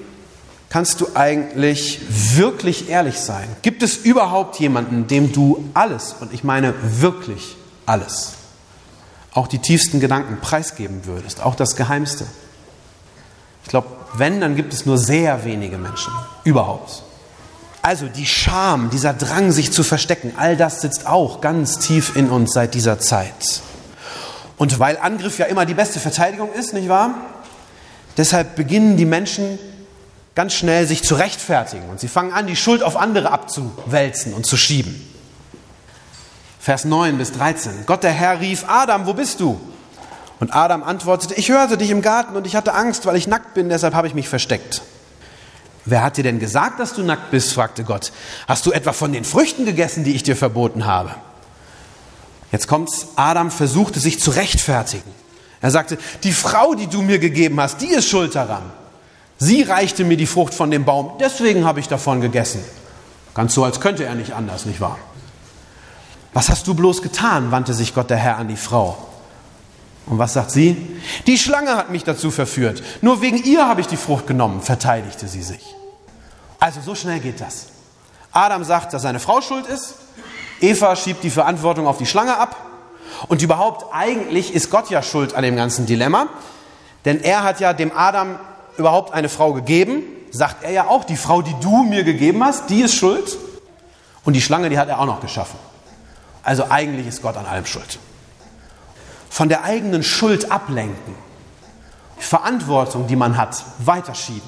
kannst 0.68 1.00
du 1.00 1.06
eigentlich 1.14 2.02
wirklich 2.36 2.90
ehrlich 2.90 3.18
sein? 3.18 3.48
Gibt 3.62 3.82
es 3.82 3.96
überhaupt 3.96 4.60
jemanden, 4.60 5.06
dem 5.06 5.32
du 5.32 5.70
alles, 5.72 6.14
und 6.20 6.34
ich 6.34 6.44
meine 6.44 6.74
wirklich 6.82 7.56
alles, 7.86 8.32
auch 9.32 9.48
die 9.48 9.58
tiefsten 9.58 10.00
Gedanken 10.00 10.42
preisgeben 10.42 11.06
würdest, 11.06 11.40
auch 11.40 11.54
das 11.54 11.74
Geheimste? 11.74 12.26
Ich 13.62 13.70
glaube, 13.70 13.88
wenn, 14.12 14.42
dann 14.42 14.54
gibt 14.54 14.74
es 14.74 14.84
nur 14.84 14.98
sehr 14.98 15.46
wenige 15.46 15.78
Menschen 15.78 16.12
überhaupt. 16.44 17.04
Also 17.82 18.06
die 18.06 18.26
Scham, 18.26 18.90
dieser 18.90 19.12
Drang, 19.12 19.50
sich 19.50 19.72
zu 19.72 19.82
verstecken, 19.82 20.32
all 20.36 20.56
das 20.56 20.80
sitzt 20.80 21.06
auch 21.06 21.40
ganz 21.40 21.78
tief 21.78 22.14
in 22.14 22.30
uns 22.30 22.52
seit 22.52 22.74
dieser 22.74 23.00
Zeit. 23.00 23.60
Und 24.56 24.78
weil 24.78 24.96
Angriff 24.96 25.38
ja 25.38 25.46
immer 25.46 25.66
die 25.66 25.74
beste 25.74 25.98
Verteidigung 25.98 26.52
ist, 26.52 26.72
nicht 26.72 26.88
wahr? 26.88 27.14
Deshalb 28.16 28.54
beginnen 28.54 28.96
die 28.96 29.04
Menschen 29.04 29.58
ganz 30.36 30.54
schnell 30.54 30.86
sich 30.86 31.02
zu 31.02 31.16
rechtfertigen 31.16 31.88
und 31.90 31.98
sie 31.98 32.08
fangen 32.08 32.32
an, 32.32 32.46
die 32.46 32.56
Schuld 32.56 32.84
auf 32.84 32.96
andere 32.96 33.32
abzuwälzen 33.32 34.32
und 34.32 34.46
zu 34.46 34.56
schieben. 34.56 35.08
Vers 36.60 36.84
9 36.84 37.18
bis 37.18 37.32
13. 37.32 37.86
Gott 37.86 38.04
der 38.04 38.12
Herr 38.12 38.40
rief, 38.40 38.64
Adam, 38.68 39.06
wo 39.06 39.14
bist 39.14 39.40
du? 39.40 39.60
Und 40.38 40.54
Adam 40.54 40.84
antwortete, 40.84 41.34
ich 41.34 41.48
hörte 41.48 41.76
dich 41.76 41.90
im 41.90 42.02
Garten 42.02 42.36
und 42.36 42.46
ich 42.46 42.54
hatte 42.54 42.74
Angst, 42.74 43.04
weil 43.06 43.16
ich 43.16 43.26
nackt 43.26 43.54
bin, 43.54 43.68
deshalb 43.68 43.94
habe 43.94 44.06
ich 44.06 44.14
mich 44.14 44.28
versteckt. 44.28 44.82
Wer 45.84 46.02
hat 46.02 46.16
dir 46.16 46.22
denn 46.22 46.38
gesagt, 46.38 46.78
dass 46.78 46.94
du 46.94 47.02
nackt 47.02 47.30
bist? 47.30 47.52
fragte 47.52 47.84
Gott. 47.84 48.12
Hast 48.46 48.66
du 48.66 48.72
etwa 48.72 48.92
von 48.92 49.12
den 49.12 49.24
Früchten 49.24 49.64
gegessen, 49.64 50.04
die 50.04 50.14
ich 50.14 50.22
dir 50.22 50.36
verboten 50.36 50.86
habe? 50.86 51.14
Jetzt 52.52 52.68
kommt's, 52.68 53.08
Adam 53.16 53.50
versuchte 53.50 53.98
sich 53.98 54.20
zu 54.20 54.30
rechtfertigen. 54.30 55.10
Er 55.60 55.70
sagte, 55.70 55.98
die 56.22 56.32
Frau, 56.32 56.74
die 56.74 56.86
du 56.86 57.02
mir 57.02 57.18
gegeben 57.18 57.60
hast, 57.60 57.80
die 57.80 57.88
ist 57.88 58.08
schuld 58.08 58.34
daran. 58.34 58.62
Sie 59.38 59.62
reichte 59.62 60.04
mir 60.04 60.16
die 60.16 60.26
Frucht 60.26 60.54
von 60.54 60.70
dem 60.70 60.84
Baum, 60.84 61.12
deswegen 61.18 61.64
habe 61.64 61.80
ich 61.80 61.88
davon 61.88 62.20
gegessen. 62.20 62.62
Ganz 63.34 63.54
so, 63.54 63.64
als 63.64 63.80
könnte 63.80 64.04
er 64.04 64.14
nicht 64.14 64.34
anders, 64.34 64.66
nicht 64.66 64.80
wahr? 64.80 64.98
Was 66.32 66.48
hast 66.48 66.66
du 66.66 66.74
bloß 66.74 67.02
getan? 67.02 67.50
wandte 67.50 67.74
sich 67.74 67.94
Gott 67.94 68.10
der 68.10 68.18
Herr 68.18 68.36
an 68.36 68.48
die 68.48 68.56
Frau. 68.56 68.96
Und 70.06 70.18
was 70.18 70.32
sagt 70.32 70.50
sie? 70.50 70.76
Die 71.26 71.38
Schlange 71.38 71.76
hat 71.76 71.90
mich 71.90 72.04
dazu 72.04 72.30
verführt. 72.30 72.82
Nur 73.02 73.20
wegen 73.20 73.42
ihr 73.44 73.68
habe 73.68 73.80
ich 73.80 73.86
die 73.86 73.96
Frucht 73.96 74.26
genommen, 74.26 74.60
verteidigte 74.60 75.28
sie 75.28 75.42
sich. 75.42 75.62
Also 76.58 76.80
so 76.80 76.94
schnell 76.94 77.20
geht 77.20 77.40
das. 77.40 77.66
Adam 78.32 78.64
sagt, 78.64 78.92
dass 78.92 79.02
seine 79.02 79.20
Frau 79.20 79.40
schuld 79.40 79.66
ist. 79.66 79.94
Eva 80.60 80.96
schiebt 80.96 81.22
die 81.22 81.30
Verantwortung 81.30 81.86
auf 81.86 81.98
die 81.98 82.06
Schlange 82.06 82.36
ab. 82.36 82.56
Und 83.28 83.42
überhaupt, 83.42 83.92
eigentlich 83.92 84.54
ist 84.54 84.70
Gott 84.70 84.90
ja 84.90 85.02
schuld 85.02 85.34
an 85.34 85.42
dem 85.42 85.56
ganzen 85.56 85.86
Dilemma. 85.86 86.28
Denn 87.04 87.20
er 87.20 87.42
hat 87.42 87.60
ja 87.60 87.72
dem 87.72 87.92
Adam 87.94 88.38
überhaupt 88.76 89.12
eine 89.12 89.28
Frau 89.28 89.52
gegeben. 89.52 90.02
Sagt 90.30 90.64
er 90.64 90.70
ja 90.70 90.88
auch, 90.88 91.04
die 91.04 91.16
Frau, 91.16 91.42
die 91.42 91.54
du 91.60 91.82
mir 91.82 92.04
gegeben 92.04 92.42
hast, 92.42 92.70
die 92.70 92.80
ist 92.80 92.94
schuld. 92.94 93.36
Und 94.24 94.34
die 94.34 94.40
Schlange, 94.40 94.70
die 94.70 94.78
hat 94.78 94.88
er 94.88 95.00
auch 95.00 95.06
noch 95.06 95.20
geschaffen. 95.20 95.58
Also 96.42 96.70
eigentlich 96.70 97.06
ist 97.06 97.22
Gott 97.22 97.36
an 97.36 97.46
allem 97.46 97.66
schuld. 97.66 97.98
Von 99.32 99.48
der 99.48 99.64
eigenen 99.64 100.02
Schuld 100.02 100.52
ablenken, 100.52 101.14
Verantwortung, 102.18 103.06
die 103.06 103.16
man 103.16 103.38
hat, 103.38 103.64
weiterschieben, 103.78 104.42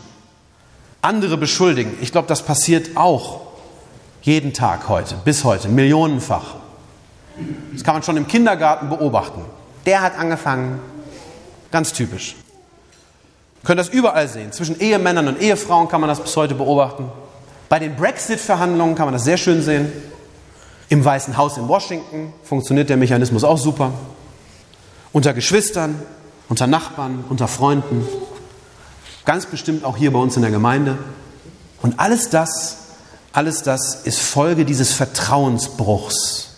andere 1.00 1.38
beschuldigen. 1.38 1.96
Ich 2.02 2.12
glaube, 2.12 2.28
das 2.28 2.42
passiert 2.42 2.94
auch 2.94 3.40
jeden 4.20 4.52
Tag 4.52 4.86
heute, 4.90 5.14
bis 5.24 5.42
heute, 5.42 5.70
millionenfach. 5.70 6.56
Das 7.72 7.82
kann 7.82 7.94
man 7.94 8.02
schon 8.02 8.18
im 8.18 8.28
Kindergarten 8.28 8.90
beobachten. 8.90 9.40
Der 9.86 10.02
hat 10.02 10.18
angefangen. 10.18 10.80
Ganz 11.70 11.94
typisch. 11.94 12.36
Wir 13.62 13.66
können 13.66 13.78
das 13.78 13.88
überall 13.88 14.28
sehen. 14.28 14.52
Zwischen 14.52 14.78
Ehemännern 14.78 15.28
und 15.28 15.40
Ehefrauen 15.40 15.88
kann 15.88 16.02
man 16.02 16.08
das 16.08 16.20
bis 16.20 16.36
heute 16.36 16.54
beobachten. 16.54 17.10
Bei 17.70 17.78
den 17.78 17.96
Brexit-Verhandlungen 17.96 18.96
kann 18.96 19.06
man 19.06 19.14
das 19.14 19.24
sehr 19.24 19.38
schön 19.38 19.62
sehen. 19.62 19.90
Im 20.90 21.02
Weißen 21.02 21.38
Haus 21.38 21.56
in 21.56 21.68
Washington 21.68 22.34
funktioniert 22.42 22.90
der 22.90 22.98
Mechanismus 22.98 23.44
auch 23.44 23.56
super. 23.56 23.90
Unter 25.14 25.32
Geschwistern, 25.32 26.02
unter 26.48 26.66
Nachbarn, 26.66 27.24
unter 27.28 27.46
Freunden. 27.46 28.04
Ganz 29.24 29.46
bestimmt 29.46 29.84
auch 29.84 29.96
hier 29.96 30.12
bei 30.12 30.18
uns 30.18 30.34
in 30.34 30.42
der 30.42 30.50
Gemeinde. 30.50 30.98
Und 31.82 32.00
alles 32.00 32.30
das, 32.30 32.78
alles 33.32 33.62
das 33.62 33.94
ist 33.94 34.18
Folge 34.18 34.64
dieses 34.64 34.92
Vertrauensbruchs. 34.92 36.56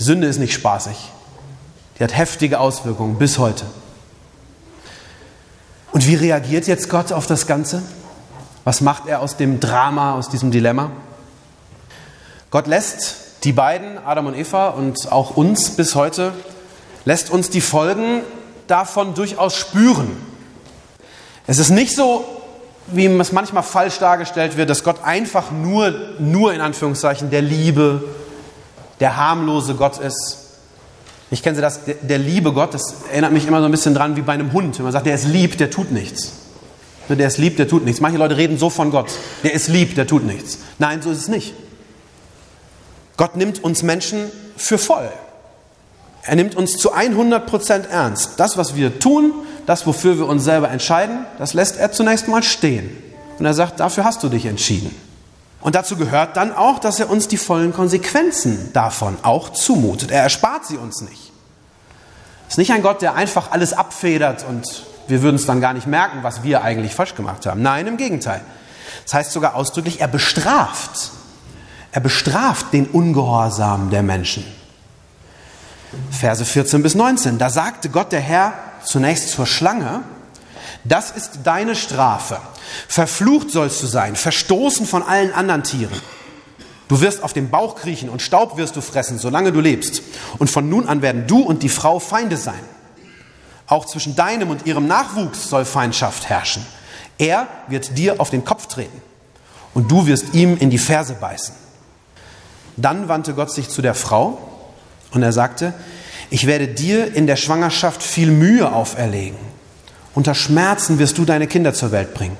Die 0.00 0.04
Sünde 0.04 0.26
ist 0.26 0.38
nicht 0.38 0.54
spaßig. 0.54 0.96
Die 1.98 2.02
hat 2.02 2.16
heftige 2.16 2.60
Auswirkungen 2.60 3.18
bis 3.18 3.38
heute. 3.38 3.66
Und 5.92 6.06
wie 6.06 6.14
reagiert 6.14 6.66
jetzt 6.66 6.88
Gott 6.88 7.12
auf 7.12 7.26
das 7.26 7.46
Ganze? 7.46 7.82
Was 8.64 8.80
macht 8.80 9.06
er 9.06 9.20
aus 9.20 9.36
dem 9.36 9.60
Drama, 9.60 10.14
aus 10.14 10.30
diesem 10.30 10.50
Dilemma? 10.50 10.90
Gott 12.50 12.66
lässt 12.66 13.44
die 13.44 13.52
beiden, 13.52 13.98
Adam 13.98 14.28
und 14.28 14.34
Eva 14.34 14.68
und 14.70 15.12
auch 15.12 15.36
uns 15.36 15.72
bis 15.72 15.94
heute, 15.94 16.32
lässt 17.06 17.30
uns 17.30 17.48
die 17.48 17.62
Folgen 17.62 18.20
davon 18.66 19.14
durchaus 19.14 19.56
spüren. 19.56 20.10
Es 21.46 21.58
ist 21.58 21.70
nicht 21.70 21.94
so, 21.94 22.24
wie 22.88 23.06
es 23.06 23.32
manchmal 23.32 23.62
falsch 23.62 23.98
dargestellt 23.98 24.56
wird, 24.56 24.68
dass 24.68 24.84
Gott 24.84 25.02
einfach 25.02 25.50
nur, 25.50 25.94
nur 26.18 26.52
in 26.52 26.60
Anführungszeichen 26.60 27.30
der 27.30 27.42
Liebe, 27.42 28.04
der 29.00 29.16
harmlose 29.16 29.74
Gott 29.74 29.98
ist. 29.98 30.42
Ich 31.30 31.42
kenne 31.42 31.60
das, 31.60 31.84
der, 31.84 31.94
der 31.94 32.18
liebe 32.18 32.52
Gott, 32.52 32.74
das 32.74 32.94
erinnert 33.10 33.32
mich 33.32 33.46
immer 33.46 33.60
so 33.60 33.66
ein 33.66 33.70
bisschen 33.70 33.94
dran 33.94 34.16
wie 34.16 34.22
bei 34.22 34.32
einem 34.32 34.52
Hund. 34.52 34.76
Wenn 34.78 34.84
man 34.84 34.92
sagt, 34.92 35.06
der 35.06 35.14
ist 35.14 35.26
lieb, 35.26 35.58
der 35.58 35.70
tut 35.70 35.90
nichts. 35.90 36.32
Der 37.08 37.26
ist 37.26 37.38
lieb, 37.38 37.56
der 37.56 37.68
tut 37.68 37.84
nichts. 37.84 38.00
Manche 38.00 38.18
Leute 38.18 38.36
reden 38.36 38.58
so 38.58 38.68
von 38.68 38.90
Gott. 38.90 39.12
Der 39.44 39.52
ist 39.52 39.68
lieb, 39.68 39.94
der 39.94 40.08
tut 40.08 40.24
nichts. 40.24 40.58
Nein, 40.78 41.02
so 41.02 41.10
ist 41.10 41.18
es 41.18 41.28
nicht. 41.28 41.54
Gott 43.16 43.36
nimmt 43.36 43.62
uns 43.62 43.84
Menschen 43.84 44.30
für 44.56 44.78
voll. 44.78 45.08
Er 46.26 46.36
nimmt 46.36 46.56
uns 46.56 46.76
zu 46.76 46.92
100 46.92 47.46
Prozent 47.46 47.90
ernst. 47.90 48.32
Das, 48.38 48.56
was 48.56 48.74
wir 48.74 48.98
tun, 48.98 49.32
das, 49.64 49.86
wofür 49.86 50.18
wir 50.18 50.26
uns 50.26 50.44
selber 50.44 50.70
entscheiden, 50.70 51.24
das 51.38 51.54
lässt 51.54 51.76
er 51.76 51.92
zunächst 51.92 52.28
mal 52.28 52.42
stehen. 52.42 52.90
Und 53.38 53.44
er 53.46 53.54
sagt, 53.54 53.80
dafür 53.80 54.04
hast 54.04 54.22
du 54.22 54.28
dich 54.28 54.46
entschieden. 54.46 54.94
Und 55.60 55.74
dazu 55.74 55.96
gehört 55.96 56.36
dann 56.36 56.54
auch, 56.54 56.78
dass 56.78 57.00
er 57.00 57.10
uns 57.10 57.28
die 57.28 57.36
vollen 57.36 57.72
Konsequenzen 57.72 58.70
davon 58.72 59.16
auch 59.22 59.50
zumutet. 59.50 60.10
Er 60.10 60.22
erspart 60.22 60.66
sie 60.66 60.76
uns 60.76 61.00
nicht. 61.00 61.32
Es 62.46 62.54
ist 62.54 62.58
nicht 62.58 62.72
ein 62.72 62.82
Gott, 62.82 63.02
der 63.02 63.14
einfach 63.14 63.50
alles 63.50 63.72
abfedert 63.72 64.44
und 64.48 64.84
wir 65.08 65.22
würden 65.22 65.36
es 65.36 65.46
dann 65.46 65.60
gar 65.60 65.72
nicht 65.72 65.86
merken, 65.86 66.18
was 66.22 66.42
wir 66.42 66.62
eigentlich 66.62 66.94
falsch 66.94 67.14
gemacht 67.14 67.46
haben. 67.46 67.62
Nein, 67.62 67.86
im 67.86 67.96
Gegenteil. 67.96 68.40
Das 69.04 69.14
heißt 69.14 69.32
sogar 69.32 69.54
ausdrücklich, 69.54 70.00
er 70.00 70.08
bestraft. 70.08 71.10
Er 71.92 72.00
bestraft 72.00 72.72
den 72.72 72.86
Ungehorsam 72.86 73.90
der 73.90 74.02
Menschen. 74.02 74.44
Verse 76.10 76.44
14 76.44 76.82
bis 76.82 76.94
19. 76.94 77.38
Da 77.38 77.50
sagte 77.50 77.88
Gott 77.88 78.12
der 78.12 78.20
Herr 78.20 78.54
zunächst 78.84 79.30
zur 79.30 79.46
Schlange, 79.46 80.02
das 80.84 81.10
ist 81.10 81.40
deine 81.44 81.74
Strafe. 81.74 82.38
Verflucht 82.88 83.50
sollst 83.50 83.82
du 83.82 83.86
sein, 83.86 84.16
verstoßen 84.16 84.86
von 84.86 85.02
allen 85.02 85.32
anderen 85.32 85.62
Tieren. 85.62 86.00
Du 86.88 87.00
wirst 87.00 87.22
auf 87.22 87.32
dem 87.32 87.50
Bauch 87.50 87.76
kriechen 87.76 88.08
und 88.08 88.22
Staub 88.22 88.56
wirst 88.56 88.76
du 88.76 88.80
fressen, 88.80 89.18
solange 89.18 89.50
du 89.52 89.60
lebst. 89.60 90.02
Und 90.38 90.48
von 90.48 90.68
nun 90.68 90.88
an 90.88 91.02
werden 91.02 91.26
du 91.26 91.40
und 91.40 91.62
die 91.62 91.68
Frau 91.68 91.98
Feinde 91.98 92.36
sein. 92.36 92.60
Auch 93.66 93.86
zwischen 93.86 94.14
deinem 94.14 94.50
und 94.50 94.66
ihrem 94.66 94.86
Nachwuchs 94.86 95.48
soll 95.48 95.64
Feindschaft 95.64 96.28
herrschen. 96.28 96.64
Er 97.18 97.48
wird 97.66 97.98
dir 97.98 98.20
auf 98.20 98.30
den 98.30 98.44
Kopf 98.44 98.66
treten 98.66 99.02
und 99.74 99.90
du 99.90 100.06
wirst 100.06 100.34
ihm 100.34 100.56
in 100.56 100.70
die 100.70 100.78
Ferse 100.78 101.14
beißen. 101.14 101.54
Dann 102.76 103.08
wandte 103.08 103.34
Gott 103.34 103.50
sich 103.50 103.68
zu 103.68 103.82
der 103.82 103.94
Frau 103.94 104.38
und 105.16 105.22
er 105.22 105.32
sagte, 105.32 105.74
ich 106.30 106.46
werde 106.46 106.68
dir 106.68 107.14
in 107.14 107.26
der 107.26 107.36
Schwangerschaft 107.36 108.02
viel 108.02 108.30
Mühe 108.30 108.70
auferlegen. 108.70 109.38
Unter 110.14 110.34
Schmerzen 110.34 110.98
wirst 110.98 111.18
du 111.18 111.24
deine 111.24 111.46
Kinder 111.46 111.74
zur 111.74 111.90
Welt 111.90 112.14
bringen. 112.14 112.36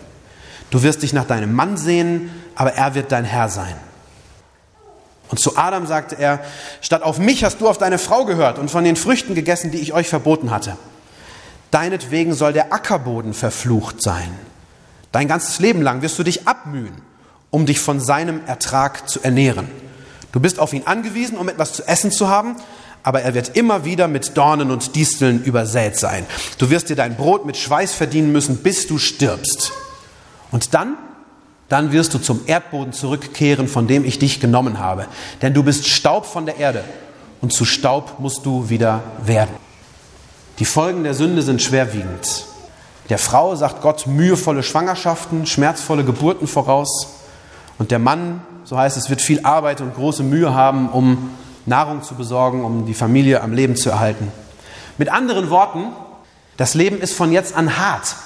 Du 0.70 0.82
wirst 0.82 1.02
dich 1.02 1.12
nach 1.12 1.26
deinem 1.26 1.52
Mann 1.54 1.76
sehen, 1.76 2.30
aber 2.54 2.74
er 2.74 2.94
wird 2.94 3.12
dein 3.12 3.24
Herr 3.24 3.48
sein. 3.48 3.74
Und 5.28 5.40
zu 5.40 5.56
Adam 5.56 5.86
sagte 5.86 6.16
er, 6.18 6.40
statt 6.80 7.02
auf 7.02 7.18
mich 7.18 7.44
hast 7.44 7.60
du 7.60 7.68
auf 7.68 7.78
deine 7.78 7.98
Frau 7.98 8.24
gehört 8.24 8.58
und 8.58 8.70
von 8.70 8.84
den 8.84 8.96
Früchten 8.96 9.34
gegessen, 9.34 9.70
die 9.70 9.80
ich 9.80 9.92
euch 9.92 10.08
verboten 10.08 10.50
hatte. 10.50 10.76
Deinetwegen 11.70 12.32
soll 12.34 12.52
der 12.52 12.72
Ackerboden 12.72 13.34
verflucht 13.34 14.02
sein. 14.02 14.30
Dein 15.12 15.28
ganzes 15.28 15.58
Leben 15.58 15.82
lang 15.82 16.02
wirst 16.02 16.18
du 16.18 16.22
dich 16.22 16.46
abmühen, 16.46 17.02
um 17.50 17.66
dich 17.66 17.80
von 17.80 18.00
seinem 18.00 18.40
Ertrag 18.46 19.08
zu 19.08 19.20
ernähren. 19.22 19.68
Du 20.36 20.40
bist 20.40 20.58
auf 20.58 20.74
ihn 20.74 20.82
angewiesen, 20.84 21.38
um 21.38 21.48
etwas 21.48 21.72
zu 21.72 21.88
essen 21.88 22.10
zu 22.10 22.28
haben, 22.28 22.56
aber 23.02 23.22
er 23.22 23.32
wird 23.32 23.56
immer 23.56 23.86
wieder 23.86 24.06
mit 24.06 24.36
Dornen 24.36 24.70
und 24.70 24.94
Disteln 24.94 25.42
übersät 25.42 25.96
sein. 25.96 26.26
Du 26.58 26.68
wirst 26.68 26.90
dir 26.90 26.94
dein 26.94 27.16
Brot 27.16 27.46
mit 27.46 27.56
Schweiß 27.56 27.94
verdienen 27.94 28.32
müssen, 28.32 28.58
bis 28.58 28.86
du 28.86 28.98
stirbst. 28.98 29.72
Und 30.50 30.74
dann, 30.74 30.98
dann 31.70 31.90
wirst 31.90 32.12
du 32.12 32.18
zum 32.18 32.42
Erdboden 32.44 32.92
zurückkehren, 32.92 33.66
von 33.66 33.86
dem 33.86 34.04
ich 34.04 34.18
dich 34.18 34.38
genommen 34.38 34.78
habe. 34.78 35.06
Denn 35.40 35.54
du 35.54 35.62
bist 35.62 35.88
Staub 35.88 36.26
von 36.26 36.44
der 36.44 36.58
Erde 36.58 36.84
und 37.40 37.54
zu 37.54 37.64
Staub 37.64 38.20
musst 38.20 38.44
du 38.44 38.68
wieder 38.68 39.04
werden. 39.24 39.56
Die 40.58 40.66
Folgen 40.66 41.02
der 41.04 41.14
Sünde 41.14 41.40
sind 41.40 41.62
schwerwiegend. 41.62 42.44
Der 43.08 43.16
Frau 43.16 43.56
sagt 43.56 43.80
Gott 43.80 44.06
mühevolle 44.06 44.62
Schwangerschaften, 44.62 45.46
schmerzvolle 45.46 46.04
Geburten 46.04 46.46
voraus. 46.46 47.08
Und 47.78 47.90
der 47.90 48.00
Mann, 48.00 48.42
so 48.66 48.76
heißt 48.76 48.96
es, 48.96 49.08
wird 49.08 49.22
viel 49.22 49.44
Arbeit 49.44 49.80
und 49.80 49.94
große 49.94 50.24
Mühe 50.24 50.52
haben, 50.52 50.88
um 50.88 51.30
Nahrung 51.66 52.02
zu 52.02 52.16
besorgen, 52.16 52.64
um 52.64 52.84
die 52.84 52.94
Familie 52.94 53.40
am 53.40 53.52
Leben 53.52 53.76
zu 53.76 53.90
erhalten. 53.90 54.30
Mit 54.98 55.08
anderen 55.08 55.50
Worten, 55.50 55.92
das 56.56 56.74
Leben 56.74 57.00
ist 57.00 57.14
von 57.14 57.30
jetzt 57.30 57.54
an 57.54 57.78
hart. 57.78 58.16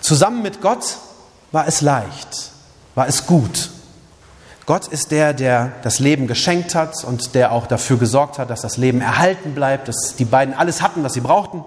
Zusammen 0.00 0.42
mit 0.42 0.60
Gott 0.60 0.98
war 1.50 1.66
es 1.66 1.80
leicht, 1.80 2.52
war 2.94 3.08
es 3.08 3.26
gut. 3.26 3.70
Gott 4.66 4.86
ist 4.86 5.12
der, 5.12 5.32
der 5.32 5.72
das 5.82 5.98
Leben 5.98 6.26
geschenkt 6.26 6.74
hat 6.74 7.02
und 7.04 7.34
der 7.34 7.52
auch 7.52 7.66
dafür 7.66 7.96
gesorgt 7.96 8.38
hat, 8.38 8.50
dass 8.50 8.60
das 8.60 8.76
Leben 8.76 9.00
erhalten 9.00 9.54
bleibt, 9.54 9.88
dass 9.88 10.14
die 10.14 10.26
beiden 10.26 10.52
alles 10.52 10.82
hatten, 10.82 11.02
was 11.04 11.14
sie 11.14 11.20
brauchten. 11.20 11.64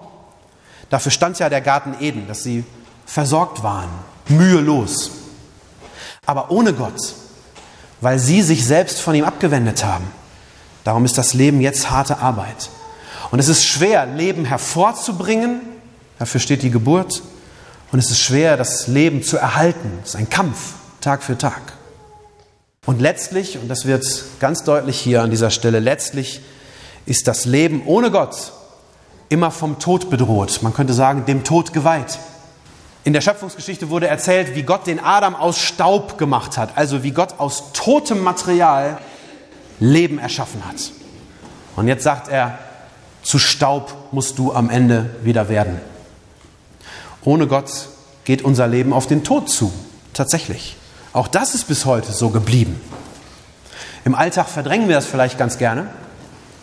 Dafür 0.88 1.10
stand 1.10 1.40
ja 1.40 1.48
der 1.48 1.60
Garten 1.60 1.96
Eden, 1.98 2.28
dass 2.28 2.44
sie 2.44 2.64
versorgt 3.06 3.64
waren, 3.64 3.88
mühelos. 4.28 5.10
Aber 6.26 6.52
ohne 6.52 6.74
Gott, 6.74 6.94
weil 8.02 8.18
sie 8.18 8.42
sich 8.42 8.66
selbst 8.66 9.00
von 9.00 9.14
ihm 9.14 9.24
abgewendet 9.24 9.84
haben. 9.84 10.04
Darum 10.84 11.04
ist 11.04 11.16
das 11.16 11.32
Leben 11.32 11.60
jetzt 11.60 11.90
harte 11.90 12.18
Arbeit. 12.18 12.68
Und 13.30 13.38
es 13.38 13.48
ist 13.48 13.64
schwer, 13.64 14.04
Leben 14.04 14.44
hervorzubringen. 14.44 15.60
Dafür 16.18 16.40
steht 16.40 16.62
die 16.62 16.70
Geburt. 16.70 17.22
Und 17.92 18.00
es 18.00 18.10
ist 18.10 18.18
schwer, 18.18 18.56
das 18.56 18.88
Leben 18.88 19.22
zu 19.22 19.38
erhalten. 19.38 20.00
Es 20.02 20.10
ist 20.10 20.16
ein 20.16 20.28
Kampf, 20.28 20.74
Tag 21.00 21.22
für 21.22 21.38
Tag. 21.38 21.60
Und 22.86 23.00
letztlich, 23.00 23.58
und 23.58 23.68
das 23.68 23.86
wird 23.86 24.04
ganz 24.40 24.64
deutlich 24.64 24.98
hier 24.98 25.22
an 25.22 25.30
dieser 25.30 25.50
Stelle, 25.50 25.78
letztlich 25.78 26.40
ist 27.06 27.28
das 27.28 27.44
Leben 27.44 27.82
ohne 27.86 28.10
Gott 28.10 28.52
immer 29.28 29.52
vom 29.52 29.78
Tod 29.78 30.10
bedroht. 30.10 30.58
Man 30.62 30.74
könnte 30.74 30.92
sagen, 30.92 31.24
dem 31.24 31.44
Tod 31.44 31.72
geweiht. 31.72 32.18
In 33.04 33.12
der 33.12 33.20
Schöpfungsgeschichte 33.20 33.90
wurde 33.90 34.06
erzählt, 34.06 34.54
wie 34.54 34.62
Gott 34.62 34.86
den 34.86 35.00
Adam 35.00 35.34
aus 35.34 35.58
Staub 35.58 36.18
gemacht 36.18 36.56
hat, 36.56 36.76
also 36.76 37.02
wie 37.02 37.10
Gott 37.10 37.34
aus 37.38 37.72
totem 37.72 38.22
Material 38.22 38.98
Leben 39.80 40.18
erschaffen 40.18 40.64
hat. 40.66 40.92
Und 41.74 41.88
jetzt 41.88 42.04
sagt 42.04 42.28
er, 42.28 42.58
zu 43.22 43.38
Staub 43.38 43.92
musst 44.12 44.38
du 44.38 44.52
am 44.52 44.70
Ende 44.70 45.10
wieder 45.22 45.48
werden. 45.48 45.80
Ohne 47.24 47.46
Gott 47.46 47.88
geht 48.24 48.42
unser 48.42 48.68
Leben 48.68 48.92
auf 48.92 49.06
den 49.06 49.24
Tod 49.24 49.48
zu, 49.48 49.72
tatsächlich. 50.12 50.76
Auch 51.12 51.28
das 51.28 51.54
ist 51.54 51.66
bis 51.66 51.84
heute 51.84 52.12
so 52.12 52.30
geblieben. 52.30 52.80
Im 54.04 54.14
Alltag 54.14 54.48
verdrängen 54.48 54.88
wir 54.88 54.96
das 54.96 55.06
vielleicht 55.06 55.38
ganz 55.38 55.58
gerne, 55.58 55.88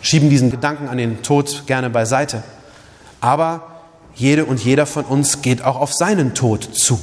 schieben 0.00 0.30
diesen 0.30 0.50
Gedanken 0.50 0.88
an 0.88 0.96
den 0.96 1.22
Tod 1.22 1.66
gerne 1.66 1.90
beiseite. 1.90 2.42
Aber 3.20 3.79
jede 4.14 4.44
und 4.44 4.62
jeder 4.62 4.86
von 4.86 5.04
uns 5.04 5.42
geht 5.42 5.62
auch 5.62 5.76
auf 5.76 5.92
seinen 5.94 6.34
Tod 6.34 6.68
zu. 6.72 7.00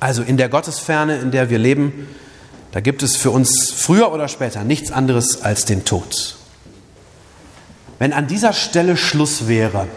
Also 0.00 0.22
in 0.22 0.36
der 0.36 0.48
Gottesferne, 0.48 1.18
in 1.18 1.30
der 1.30 1.50
wir 1.50 1.58
leben, 1.58 2.08
da 2.72 2.80
gibt 2.80 3.02
es 3.02 3.16
für 3.16 3.30
uns 3.30 3.70
früher 3.70 4.12
oder 4.12 4.28
später 4.28 4.64
nichts 4.64 4.92
anderes 4.92 5.42
als 5.42 5.64
den 5.64 5.84
Tod. 5.84 6.36
Wenn 7.98 8.12
an 8.12 8.26
dieser 8.26 8.52
Stelle 8.52 8.96
Schluss 8.96 9.46
wäre, 9.46 9.88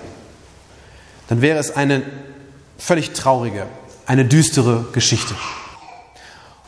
dann 1.29 1.41
wäre 1.41 1.57
es 1.57 1.75
eine 1.75 2.03
völlig 2.77 3.11
traurige, 3.11 3.67
eine 4.05 4.25
düstere 4.25 4.87
Geschichte. 4.91 5.35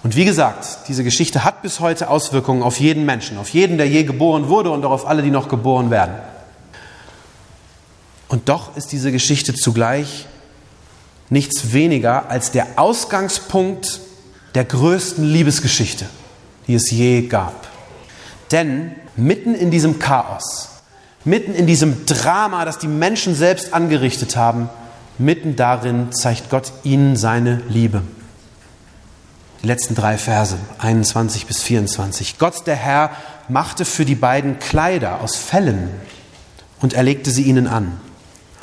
Und 0.04 0.16
wie 0.16 0.24
gesagt, 0.24 0.88
diese 0.88 1.04
Geschichte 1.04 1.44
hat 1.44 1.62
bis 1.62 1.80
heute 1.80 2.10
Auswirkungen 2.10 2.62
auf 2.62 2.80
jeden 2.80 3.06
Menschen, 3.06 3.38
auf 3.38 3.50
jeden, 3.50 3.78
der 3.78 3.88
je 3.88 4.04
geboren 4.04 4.48
wurde 4.48 4.70
und 4.70 4.86
auch 4.86 4.92
auf 4.92 5.08
alle, 5.08 5.24
die 5.24 5.32
noch 5.32 5.50
geboren 5.50 5.90
werden. 5.90 6.14
Und 8.36 8.50
doch 8.50 8.76
ist 8.76 8.92
diese 8.92 9.14
Geschichte 9.14 9.54
zugleich 9.54 10.26
nichts 11.30 11.72
weniger 11.72 12.30
als 12.30 12.52
der 12.52 12.68
Ausgangspunkt 12.76 14.02
der 14.56 14.66
größten 14.66 15.24
Liebesgeschichte, 15.24 16.06
die 16.68 16.74
es 16.76 16.92
je 16.92 17.28
gab. 17.28 17.70
Denn 18.52 18.94
mitten 19.16 19.56
in 19.56 19.72
diesem 19.72 20.00
Chaos, 20.00 20.68
mitten 21.24 21.56
in 21.56 21.66
diesem 21.66 22.06
Drama, 22.06 22.66
das 22.66 22.78
die 22.78 22.90
Menschen 22.90 23.36
selbst 23.36 23.74
angerichtet 23.74 24.36
haben, 24.36 24.68
mitten 25.18 25.56
darin 25.56 26.12
zeigt 26.12 26.50
Gott 26.50 26.74
ihnen 26.84 27.16
seine 27.16 27.62
Liebe. 27.70 28.02
Die 29.64 29.68
letzten 29.68 29.96
drei 29.96 30.18
Verse, 30.18 30.58
21 30.80 31.46
bis 31.46 31.64
24. 31.64 32.38
Gott 32.38 32.68
der 32.68 32.76
Herr 32.76 33.12
machte 33.48 33.86
für 33.86 34.04
die 34.04 34.16
beiden 34.16 34.60
Kleider 34.60 35.22
aus 35.22 35.38
Fellen 35.38 35.90
und 36.82 36.92
er 36.92 37.04
legte 37.04 37.32
sie 37.32 37.44
ihnen 37.44 37.68
an. 37.68 38.02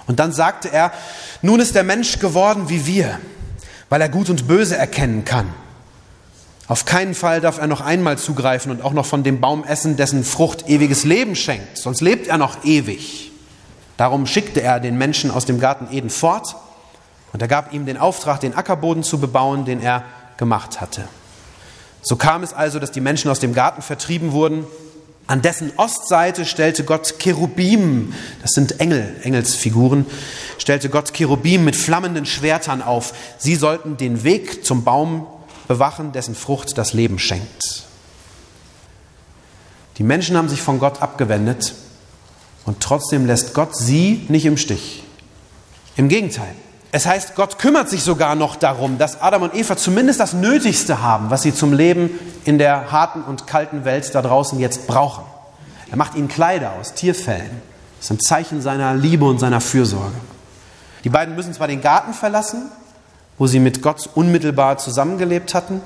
Und 0.06 0.18
dann 0.18 0.32
sagte 0.32 0.70
er, 0.70 0.92
nun 1.42 1.60
ist 1.60 1.74
der 1.74 1.84
Mensch 1.84 2.18
geworden 2.18 2.68
wie 2.68 2.86
wir, 2.86 3.18
weil 3.88 4.00
er 4.00 4.08
Gut 4.08 4.30
und 4.30 4.48
Böse 4.48 4.76
erkennen 4.76 5.24
kann. 5.24 5.52
Auf 6.68 6.84
keinen 6.84 7.14
Fall 7.14 7.40
darf 7.40 7.58
er 7.58 7.66
noch 7.66 7.80
einmal 7.80 8.18
zugreifen 8.18 8.70
und 8.70 8.82
auch 8.82 8.92
noch 8.92 9.06
von 9.06 9.22
dem 9.22 9.40
Baum 9.40 9.64
essen, 9.64 9.96
dessen 9.96 10.24
Frucht 10.24 10.68
ewiges 10.68 11.04
Leben 11.04 11.36
schenkt, 11.36 11.76
sonst 11.76 12.00
lebt 12.00 12.28
er 12.28 12.38
noch 12.38 12.64
ewig. 12.64 13.32
Darum 13.96 14.26
schickte 14.26 14.62
er 14.62 14.80
den 14.80 14.96
Menschen 14.96 15.30
aus 15.30 15.44
dem 15.44 15.60
Garten 15.60 15.88
Eden 15.94 16.10
fort 16.10 16.56
und 17.32 17.42
er 17.42 17.48
gab 17.48 17.72
ihm 17.72 17.86
den 17.86 17.98
Auftrag, 17.98 18.40
den 18.40 18.54
Ackerboden 18.54 19.02
zu 19.02 19.18
bebauen, 19.18 19.64
den 19.64 19.80
er 19.80 20.04
gemacht 20.36 20.80
hatte. 20.80 21.04
So 22.00 22.16
kam 22.16 22.42
es 22.42 22.52
also, 22.52 22.78
dass 22.78 22.90
die 22.90 23.00
Menschen 23.00 23.30
aus 23.30 23.38
dem 23.38 23.54
Garten 23.54 23.80
vertrieben 23.80 24.32
wurden. 24.32 24.64
An 25.26 25.40
dessen 25.40 25.72
Ostseite 25.76 26.44
stellte 26.44 26.84
Gott 26.84 27.18
Cherubim, 27.18 28.12
das 28.42 28.52
sind 28.52 28.80
Engel, 28.80 29.16
Engelsfiguren, 29.22 30.04
stellte 30.58 30.88
Gott 30.88 31.14
Cherubim 31.14 31.64
mit 31.64 31.76
flammenden 31.76 32.26
Schwertern 32.26 32.82
auf. 32.82 33.14
Sie 33.38 33.54
sollten 33.54 33.96
den 33.96 34.24
Weg 34.24 34.64
zum 34.64 34.84
Baum 34.84 35.26
bewachen, 35.68 36.12
dessen 36.12 36.34
Frucht 36.34 36.76
das 36.76 36.92
Leben 36.92 37.18
schenkt. 37.18 37.84
Die 39.98 40.02
Menschen 40.02 40.36
haben 40.36 40.48
sich 40.48 40.60
von 40.60 40.78
Gott 40.78 41.02
abgewendet 41.02 41.74
und 42.64 42.80
trotzdem 42.80 43.26
lässt 43.26 43.54
Gott 43.54 43.76
sie 43.76 44.24
nicht 44.28 44.44
im 44.44 44.56
Stich. 44.56 45.04
Im 45.96 46.08
Gegenteil. 46.08 46.54
Es 46.94 47.06
heißt, 47.06 47.34
Gott 47.36 47.58
kümmert 47.58 47.88
sich 47.88 48.02
sogar 48.02 48.34
noch 48.34 48.54
darum, 48.54 48.98
dass 48.98 49.22
Adam 49.22 49.42
und 49.42 49.54
Eva 49.54 49.78
zumindest 49.78 50.20
das 50.20 50.34
Nötigste 50.34 51.00
haben, 51.00 51.30
was 51.30 51.40
sie 51.40 51.54
zum 51.54 51.72
Leben 51.72 52.10
in 52.44 52.58
der 52.58 52.92
harten 52.92 53.22
und 53.22 53.46
kalten 53.46 53.86
Welt 53.86 54.14
da 54.14 54.20
draußen 54.20 54.60
jetzt 54.60 54.86
brauchen. 54.86 55.24
Er 55.90 55.96
macht 55.96 56.14
ihnen 56.16 56.28
Kleider 56.28 56.74
aus 56.78 56.92
Tierfellen. 56.92 57.62
Das 57.98 58.06
ist 58.06 58.10
ein 58.10 58.20
Zeichen 58.20 58.60
seiner 58.60 58.94
Liebe 58.94 59.24
und 59.24 59.38
seiner 59.38 59.62
Fürsorge. 59.62 60.12
Die 61.02 61.08
beiden 61.08 61.34
müssen 61.34 61.54
zwar 61.54 61.66
den 61.66 61.80
Garten 61.80 62.12
verlassen, 62.12 62.70
wo 63.38 63.46
sie 63.46 63.58
mit 63.58 63.80
Gott 63.80 64.10
unmittelbar 64.14 64.76
zusammengelebt 64.76 65.54
hatten, 65.54 65.80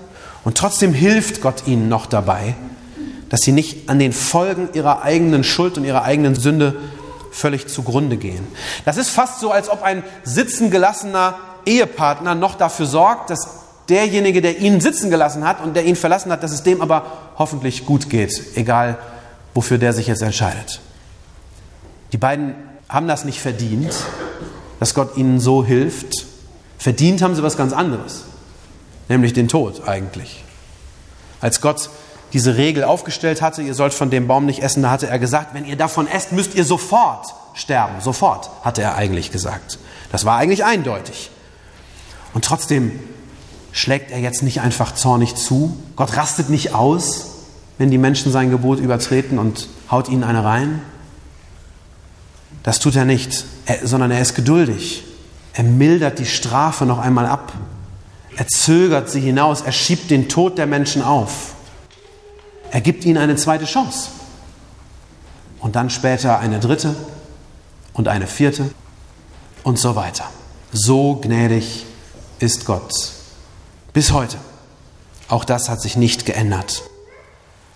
und 0.45 0.59
trotzdem 0.59 0.93
hilft 0.93 1.41
Gott 1.41 1.67
ihnen 1.67 1.89
noch 1.89 2.07
dabei, 2.07 2.55
dass 3.29 3.41
sie 3.41 3.53
nicht 3.53 3.89
an 3.89 3.99
den 3.99 4.13
Folgen 4.13 4.69
ihrer 4.75 5.03
eigenen 5.03 5.43
Schuld 5.45 5.77
und 5.79 5.85
ihrer 5.85 6.03
eigenen 6.03 6.35
Sünde 6.35 6.77
völlig 7.37 7.69
zugrunde 7.69 8.17
gehen. 8.17 8.47
Das 8.85 8.97
ist 8.97 9.11
fast 9.11 9.41
so, 9.41 9.53
als 9.53 9.69
ob 9.69 9.83
ein 9.83 10.03
sitzen 10.25 10.71
gelassener 10.71 11.37
Ehepartner 11.67 12.35
noch 12.35 12.55
dafür 12.55 12.87
sorgt, 12.87 13.31
dass 13.31 13.49
derjenige, 13.89 14.41
der 14.41 14.59
ihn 14.59 14.81
sitzen 14.81 15.11
gelassen 15.11 15.47
hat 15.47 15.63
und 15.63 15.77
der 15.77 15.85
ihn 15.85 15.97
verlassen 15.97 16.33
hat, 16.33 16.43
dass 16.43 16.53
es 16.53 16.63
dem 16.63 16.81
aber 16.81 17.05
hoffentlich 17.39 17.85
gut 17.85 18.09
geht, 18.09 18.57
egal 18.57 18.99
wofür 19.55 19.79
der 19.79 19.93
sich 19.93 20.07
jetzt 20.07 20.23
entscheidet. 20.23 20.81
Die 22.13 22.19
beiden 22.19 22.55
haben 22.89 23.07
das 23.07 23.25
nicht 23.25 23.41
verdient, 23.41 23.95
dass 24.81 24.95
Gott 24.95 25.17
ihnen 25.17 25.39
so 25.39 25.65
hilft. 25.65 26.27
Verdient 26.79 27.21
haben 27.21 27.35
sie 27.35 27.43
was 27.43 27.57
ganz 27.57 27.73
anderes, 27.73 28.25
nämlich 29.09 29.35
den 29.35 29.49
Tod 29.49 29.87
eigentlich. 29.87 30.43
Als 31.41 31.61
Gott 31.61 31.91
diese 32.37 32.59
Regel 32.59 32.85
aufgestellt 32.85 33.41
hatte, 33.41 33.63
ihr 33.63 33.73
sollt 33.73 33.95
von 33.95 34.11
dem 34.11 34.27
Baum 34.27 34.45
nicht 34.45 34.63
essen, 34.63 34.83
da 34.83 34.91
hatte 34.91 35.07
er 35.07 35.19
gesagt, 35.19 35.55
wenn 35.55 35.65
ihr 35.65 35.77
davon 35.77 36.07
esst, 36.07 36.33
müsst 36.33 36.55
ihr 36.55 36.67
sofort 36.67 37.35
sterben. 37.55 38.03
Sofort, 38.03 38.51
hatte 38.61 38.83
er 38.83 38.95
eigentlich 38.95 39.33
gesagt. 39.33 39.79
Das 40.13 40.27
war 40.27 40.37
eigentlich 40.37 40.63
eindeutig. 40.63 41.31
Und 42.35 42.45
trotzdem 42.45 43.01
schlägt 43.73 44.11
er 44.11 44.19
jetzt 44.19 44.43
nicht 44.43 44.61
einfach 44.61 44.95
zornig 44.95 45.35
zu. 45.35 45.79
Gott 45.97 46.15
rastet 46.15 46.51
nicht 46.51 46.75
aus, 46.75 47.29
wenn 47.79 47.91
die 47.91 47.97
Menschen 47.97 48.31
sein 48.31 48.51
Gebot 48.51 48.81
übertreten 48.81 49.39
und 49.39 49.71
haut 49.91 50.11
ihnen 50.11 50.23
eine 50.23 50.45
rein. 50.45 50.83
Das 52.65 52.81
tut 52.81 52.97
er 52.97 53.07
nicht, 53.07 53.47
er, 53.65 53.87
sondern 53.87 54.11
er 54.11 54.21
ist 54.21 54.35
geduldig. 54.35 55.05
Er 55.55 55.65
mildert 55.65 56.19
die 56.19 56.27
Strafe 56.27 56.85
noch 56.85 56.99
einmal 56.99 57.25
ab. 57.25 57.55
Er 58.37 58.47
zögert 58.47 59.09
sie 59.09 59.21
hinaus. 59.21 59.63
Er 59.63 59.73
schiebt 59.73 60.11
den 60.11 60.29
Tod 60.29 60.59
der 60.59 60.67
Menschen 60.67 61.01
auf. 61.01 61.56
Er 62.71 62.81
gibt 62.81 63.05
ihnen 63.05 63.19
eine 63.19 63.37
zweite 63.37 63.65
Chance. 63.65 64.11
Und 65.61 65.77
dann 65.77 65.91
später 65.91 66.39
eine 66.39 66.61
dritte 66.61 66.95
und 67.93 68.09
eine 68.09 68.27
vierte 68.27 68.71
und 69.63 69.79
so 69.79 69.97
weiter. 69.97 70.25
So 70.73 71.17
gnädig 71.17 71.87
ist 72.39 72.67
Gott. 72.67 72.93
Bis 73.93 74.13
heute. 74.13 74.37
Auch 75.29 75.45
das 75.45 75.69
hat 75.69 75.81
sich 75.81 75.97
nicht 75.97 76.27
geändert. 76.27 76.83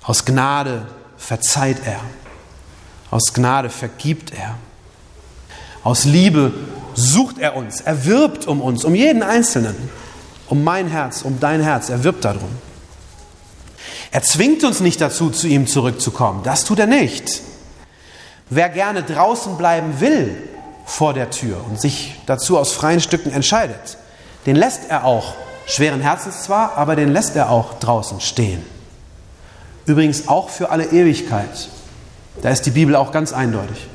Aus 0.02 0.24
Gnade 0.24 0.86
verzeiht 1.16 1.78
er. 1.84 2.00
Aus 3.10 3.32
Gnade 3.32 3.70
vergibt 3.70 4.32
er. 4.32 4.56
Aus 5.82 6.04
Liebe 6.04 6.52
sucht 6.94 7.38
er 7.38 7.56
uns. 7.56 7.80
Er 7.80 8.04
wirbt 8.04 8.46
um 8.46 8.60
uns, 8.60 8.84
um 8.84 8.94
jeden 8.94 9.22
Einzelnen. 9.22 9.74
Um 10.48 10.62
mein 10.62 10.88
Herz, 10.88 11.22
um 11.22 11.40
dein 11.40 11.62
Herz. 11.62 11.88
Er 11.88 12.04
wirbt 12.04 12.24
darum. 12.24 12.50
Er 14.12 14.22
zwingt 14.22 14.64
uns 14.64 14.80
nicht 14.80 15.00
dazu, 15.00 15.30
zu 15.30 15.46
ihm 15.46 15.66
zurückzukommen. 15.66 16.42
Das 16.42 16.64
tut 16.64 16.78
er 16.78 16.86
nicht. 16.86 17.42
Wer 18.48 18.68
gerne 18.68 19.02
draußen 19.02 19.56
bleiben 19.56 20.00
will 20.00 20.36
vor 20.84 21.14
der 21.14 21.30
Tür 21.30 21.64
und 21.68 21.80
sich 21.80 22.16
dazu 22.26 22.58
aus 22.58 22.72
freien 22.72 23.00
Stücken 23.00 23.30
entscheidet, 23.30 23.98
den 24.46 24.56
lässt 24.56 24.90
er 24.90 25.04
auch, 25.04 25.34
schweren 25.66 26.00
Herzens 26.00 26.42
zwar, 26.42 26.76
aber 26.76 26.96
den 26.96 27.12
lässt 27.12 27.36
er 27.36 27.50
auch 27.50 27.78
draußen 27.78 28.20
stehen. 28.20 28.64
Übrigens 29.86 30.26
auch 30.26 30.50
für 30.50 30.70
alle 30.70 30.86
Ewigkeit. 30.86 31.68
Da 32.42 32.50
ist 32.50 32.62
die 32.62 32.70
Bibel 32.70 32.96
auch 32.96 33.12
ganz 33.12 33.32
eindeutig. 33.32 33.86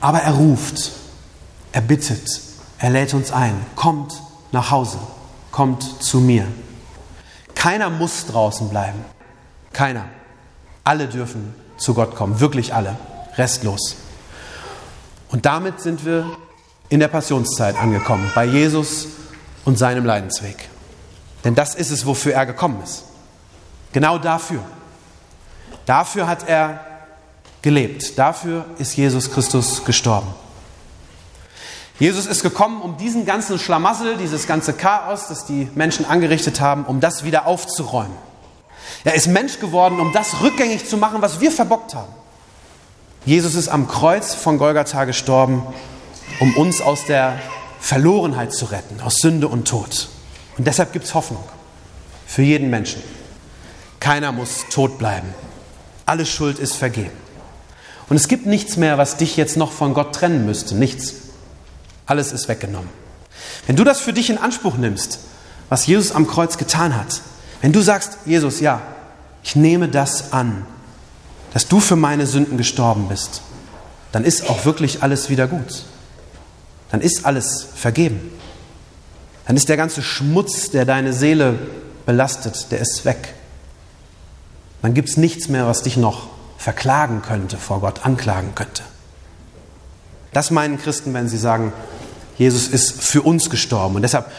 Aber 0.00 0.18
er 0.18 0.32
ruft, 0.32 0.92
er 1.72 1.82
bittet, 1.82 2.40
er 2.78 2.90
lädt 2.90 3.12
uns 3.14 3.32
ein, 3.32 3.54
kommt 3.76 4.14
nach 4.50 4.70
Hause, 4.70 4.98
kommt 5.50 6.02
zu 6.02 6.20
mir. 6.20 6.46
Keiner 7.62 7.90
muss 7.90 8.26
draußen 8.26 8.70
bleiben. 8.70 9.04
Keiner. 9.72 10.06
Alle 10.82 11.06
dürfen 11.06 11.54
zu 11.76 11.94
Gott 11.94 12.16
kommen, 12.16 12.40
wirklich 12.40 12.74
alle, 12.74 12.96
restlos. 13.36 13.94
Und 15.28 15.46
damit 15.46 15.80
sind 15.80 16.04
wir 16.04 16.26
in 16.88 16.98
der 16.98 17.06
Passionszeit 17.06 17.78
angekommen, 17.78 18.28
bei 18.34 18.46
Jesus 18.46 19.06
und 19.64 19.78
seinem 19.78 20.04
Leidensweg. 20.04 20.68
Denn 21.44 21.54
das 21.54 21.76
ist 21.76 21.92
es, 21.92 22.04
wofür 22.04 22.34
er 22.34 22.46
gekommen 22.46 22.82
ist. 22.82 23.04
Genau 23.92 24.18
dafür. 24.18 24.64
Dafür 25.86 26.26
hat 26.26 26.48
er 26.48 26.80
gelebt. 27.62 28.18
Dafür 28.18 28.64
ist 28.78 28.96
Jesus 28.96 29.30
Christus 29.30 29.84
gestorben. 29.84 30.34
Jesus 31.98 32.26
ist 32.26 32.42
gekommen, 32.42 32.80
um 32.80 32.96
diesen 32.96 33.26
ganzen 33.26 33.58
Schlamassel, 33.58 34.16
dieses 34.16 34.46
ganze 34.46 34.72
Chaos, 34.72 35.28
das 35.28 35.46
die 35.46 35.68
Menschen 35.74 36.04
angerichtet 36.04 36.60
haben, 36.60 36.84
um 36.84 37.00
das 37.00 37.24
wieder 37.24 37.46
aufzuräumen. 37.46 38.16
Er 39.04 39.14
ist 39.14 39.28
Mensch 39.28 39.58
geworden, 39.58 40.00
um 40.00 40.12
das 40.12 40.40
rückgängig 40.42 40.88
zu 40.88 40.96
machen, 40.96 41.22
was 41.22 41.40
wir 41.40 41.50
verbockt 41.50 41.94
haben. 41.94 42.12
Jesus 43.24 43.54
ist 43.54 43.68
am 43.68 43.86
Kreuz 43.88 44.34
von 44.34 44.58
Golgatha 44.58 45.04
gestorben, 45.04 45.62
um 46.40 46.56
uns 46.56 46.80
aus 46.80 47.04
der 47.04 47.38
Verlorenheit 47.80 48.52
zu 48.52 48.66
retten, 48.66 49.00
aus 49.00 49.16
Sünde 49.16 49.48
und 49.48 49.68
Tod. 49.68 50.08
Und 50.58 50.66
deshalb 50.66 50.92
gibt 50.92 51.04
es 51.04 51.14
Hoffnung 51.14 51.42
für 52.26 52.42
jeden 52.42 52.70
Menschen. 52.70 53.02
Keiner 54.00 54.32
muss 54.32 54.64
tot 54.70 54.98
bleiben. 54.98 55.34
Alle 56.06 56.26
Schuld 56.26 56.58
ist 56.58 56.74
vergeben. 56.74 57.16
Und 58.08 58.16
es 58.16 58.26
gibt 58.26 58.46
nichts 58.46 58.76
mehr, 58.76 58.98
was 58.98 59.16
dich 59.16 59.36
jetzt 59.36 59.56
noch 59.56 59.70
von 59.70 59.94
Gott 59.94 60.14
trennen 60.14 60.44
müsste. 60.44 60.74
Nichts. 60.74 61.14
Alles 62.12 62.30
ist 62.30 62.46
weggenommen. 62.46 62.90
Wenn 63.66 63.74
du 63.74 63.84
das 63.84 64.02
für 64.02 64.12
dich 64.12 64.28
in 64.28 64.36
Anspruch 64.36 64.76
nimmst, 64.76 65.20
was 65.70 65.86
Jesus 65.86 66.12
am 66.12 66.26
Kreuz 66.26 66.58
getan 66.58 66.94
hat, 66.94 67.22
wenn 67.62 67.72
du 67.72 67.80
sagst, 67.80 68.18
Jesus, 68.26 68.60
ja, 68.60 68.82
ich 69.42 69.56
nehme 69.56 69.88
das 69.88 70.34
an, 70.34 70.66
dass 71.54 71.68
du 71.68 71.80
für 71.80 71.96
meine 71.96 72.26
Sünden 72.26 72.58
gestorben 72.58 73.08
bist, 73.08 73.40
dann 74.12 74.24
ist 74.24 74.50
auch 74.50 74.66
wirklich 74.66 75.02
alles 75.02 75.30
wieder 75.30 75.48
gut. 75.48 75.86
Dann 76.90 77.00
ist 77.00 77.24
alles 77.24 77.66
vergeben. 77.74 78.30
Dann 79.46 79.56
ist 79.56 79.70
der 79.70 79.78
ganze 79.78 80.02
Schmutz, 80.02 80.68
der 80.68 80.84
deine 80.84 81.14
Seele 81.14 81.58
belastet, 82.04 82.70
der 82.72 82.80
ist 82.80 83.06
weg. 83.06 83.32
Dann 84.82 84.92
gibt 84.92 85.08
es 85.08 85.16
nichts 85.16 85.48
mehr, 85.48 85.66
was 85.66 85.82
dich 85.82 85.96
noch 85.96 86.26
verklagen 86.58 87.22
könnte, 87.22 87.56
vor 87.56 87.80
Gott 87.80 88.04
anklagen 88.04 88.54
könnte. 88.54 88.82
Das 90.34 90.50
meinen 90.50 90.78
Christen, 90.78 91.14
wenn 91.14 91.26
sie 91.26 91.38
sagen, 91.38 91.72
Jesus 92.42 92.68
ist 92.68 93.02
für 93.02 93.22
uns 93.22 93.50
gestorben. 93.50 93.96
Und 93.96 94.02
deshalb 94.02 94.30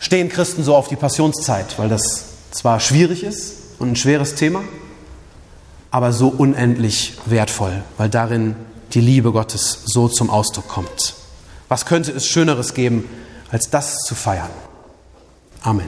stehen 0.00 0.28
Christen 0.28 0.64
so 0.64 0.74
auf 0.74 0.88
die 0.88 0.96
Passionszeit, 0.96 1.78
weil 1.78 1.88
das 1.88 2.24
zwar 2.50 2.80
schwierig 2.80 3.24
ist 3.24 3.54
und 3.78 3.92
ein 3.92 3.96
schweres 3.96 4.34
Thema, 4.34 4.62
aber 5.90 6.12
so 6.12 6.28
unendlich 6.28 7.14
wertvoll, 7.26 7.82
weil 7.98 8.08
darin 8.08 8.56
die 8.92 9.00
Liebe 9.00 9.32
Gottes 9.32 9.82
so 9.86 10.08
zum 10.08 10.30
Ausdruck 10.30 10.68
kommt. 10.68 11.14
Was 11.68 11.86
könnte 11.86 12.12
es 12.12 12.26
Schöneres 12.26 12.74
geben, 12.74 13.08
als 13.50 13.70
das 13.70 13.98
zu 14.04 14.14
feiern? 14.14 14.50
Amen. 15.62 15.86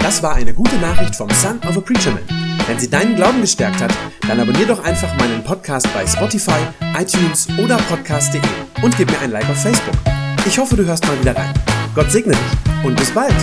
Das 0.00 0.22
war 0.22 0.34
eine 0.34 0.54
gute 0.54 0.76
Nachricht 0.76 1.16
vom 1.16 1.30
Son 1.30 1.58
of 1.68 1.76
a 1.76 1.80
Preacher 1.80 2.12
Man. 2.12 2.43
Wenn 2.66 2.78
sie 2.78 2.88
deinen 2.88 3.14
Glauben 3.14 3.42
gestärkt 3.42 3.82
hat, 3.82 3.92
dann 4.26 4.40
abonnier 4.40 4.66
doch 4.66 4.82
einfach 4.82 5.14
meinen 5.18 5.44
Podcast 5.44 5.86
bei 5.92 6.06
Spotify, 6.06 6.60
iTunes 6.98 7.46
oder 7.62 7.76
podcast.de 7.76 8.40
und 8.82 8.96
gib 8.96 9.10
mir 9.10 9.20
ein 9.20 9.30
Like 9.30 9.48
auf 9.50 9.60
Facebook. 9.60 9.94
Ich 10.46 10.58
hoffe, 10.58 10.76
du 10.76 10.84
hörst 10.84 11.06
mal 11.06 11.20
wieder 11.20 11.36
rein. 11.36 11.52
Gott 11.94 12.10
segne 12.10 12.32
dich 12.32 12.84
und 12.84 12.96
bis 12.96 13.10
bald. 13.10 13.34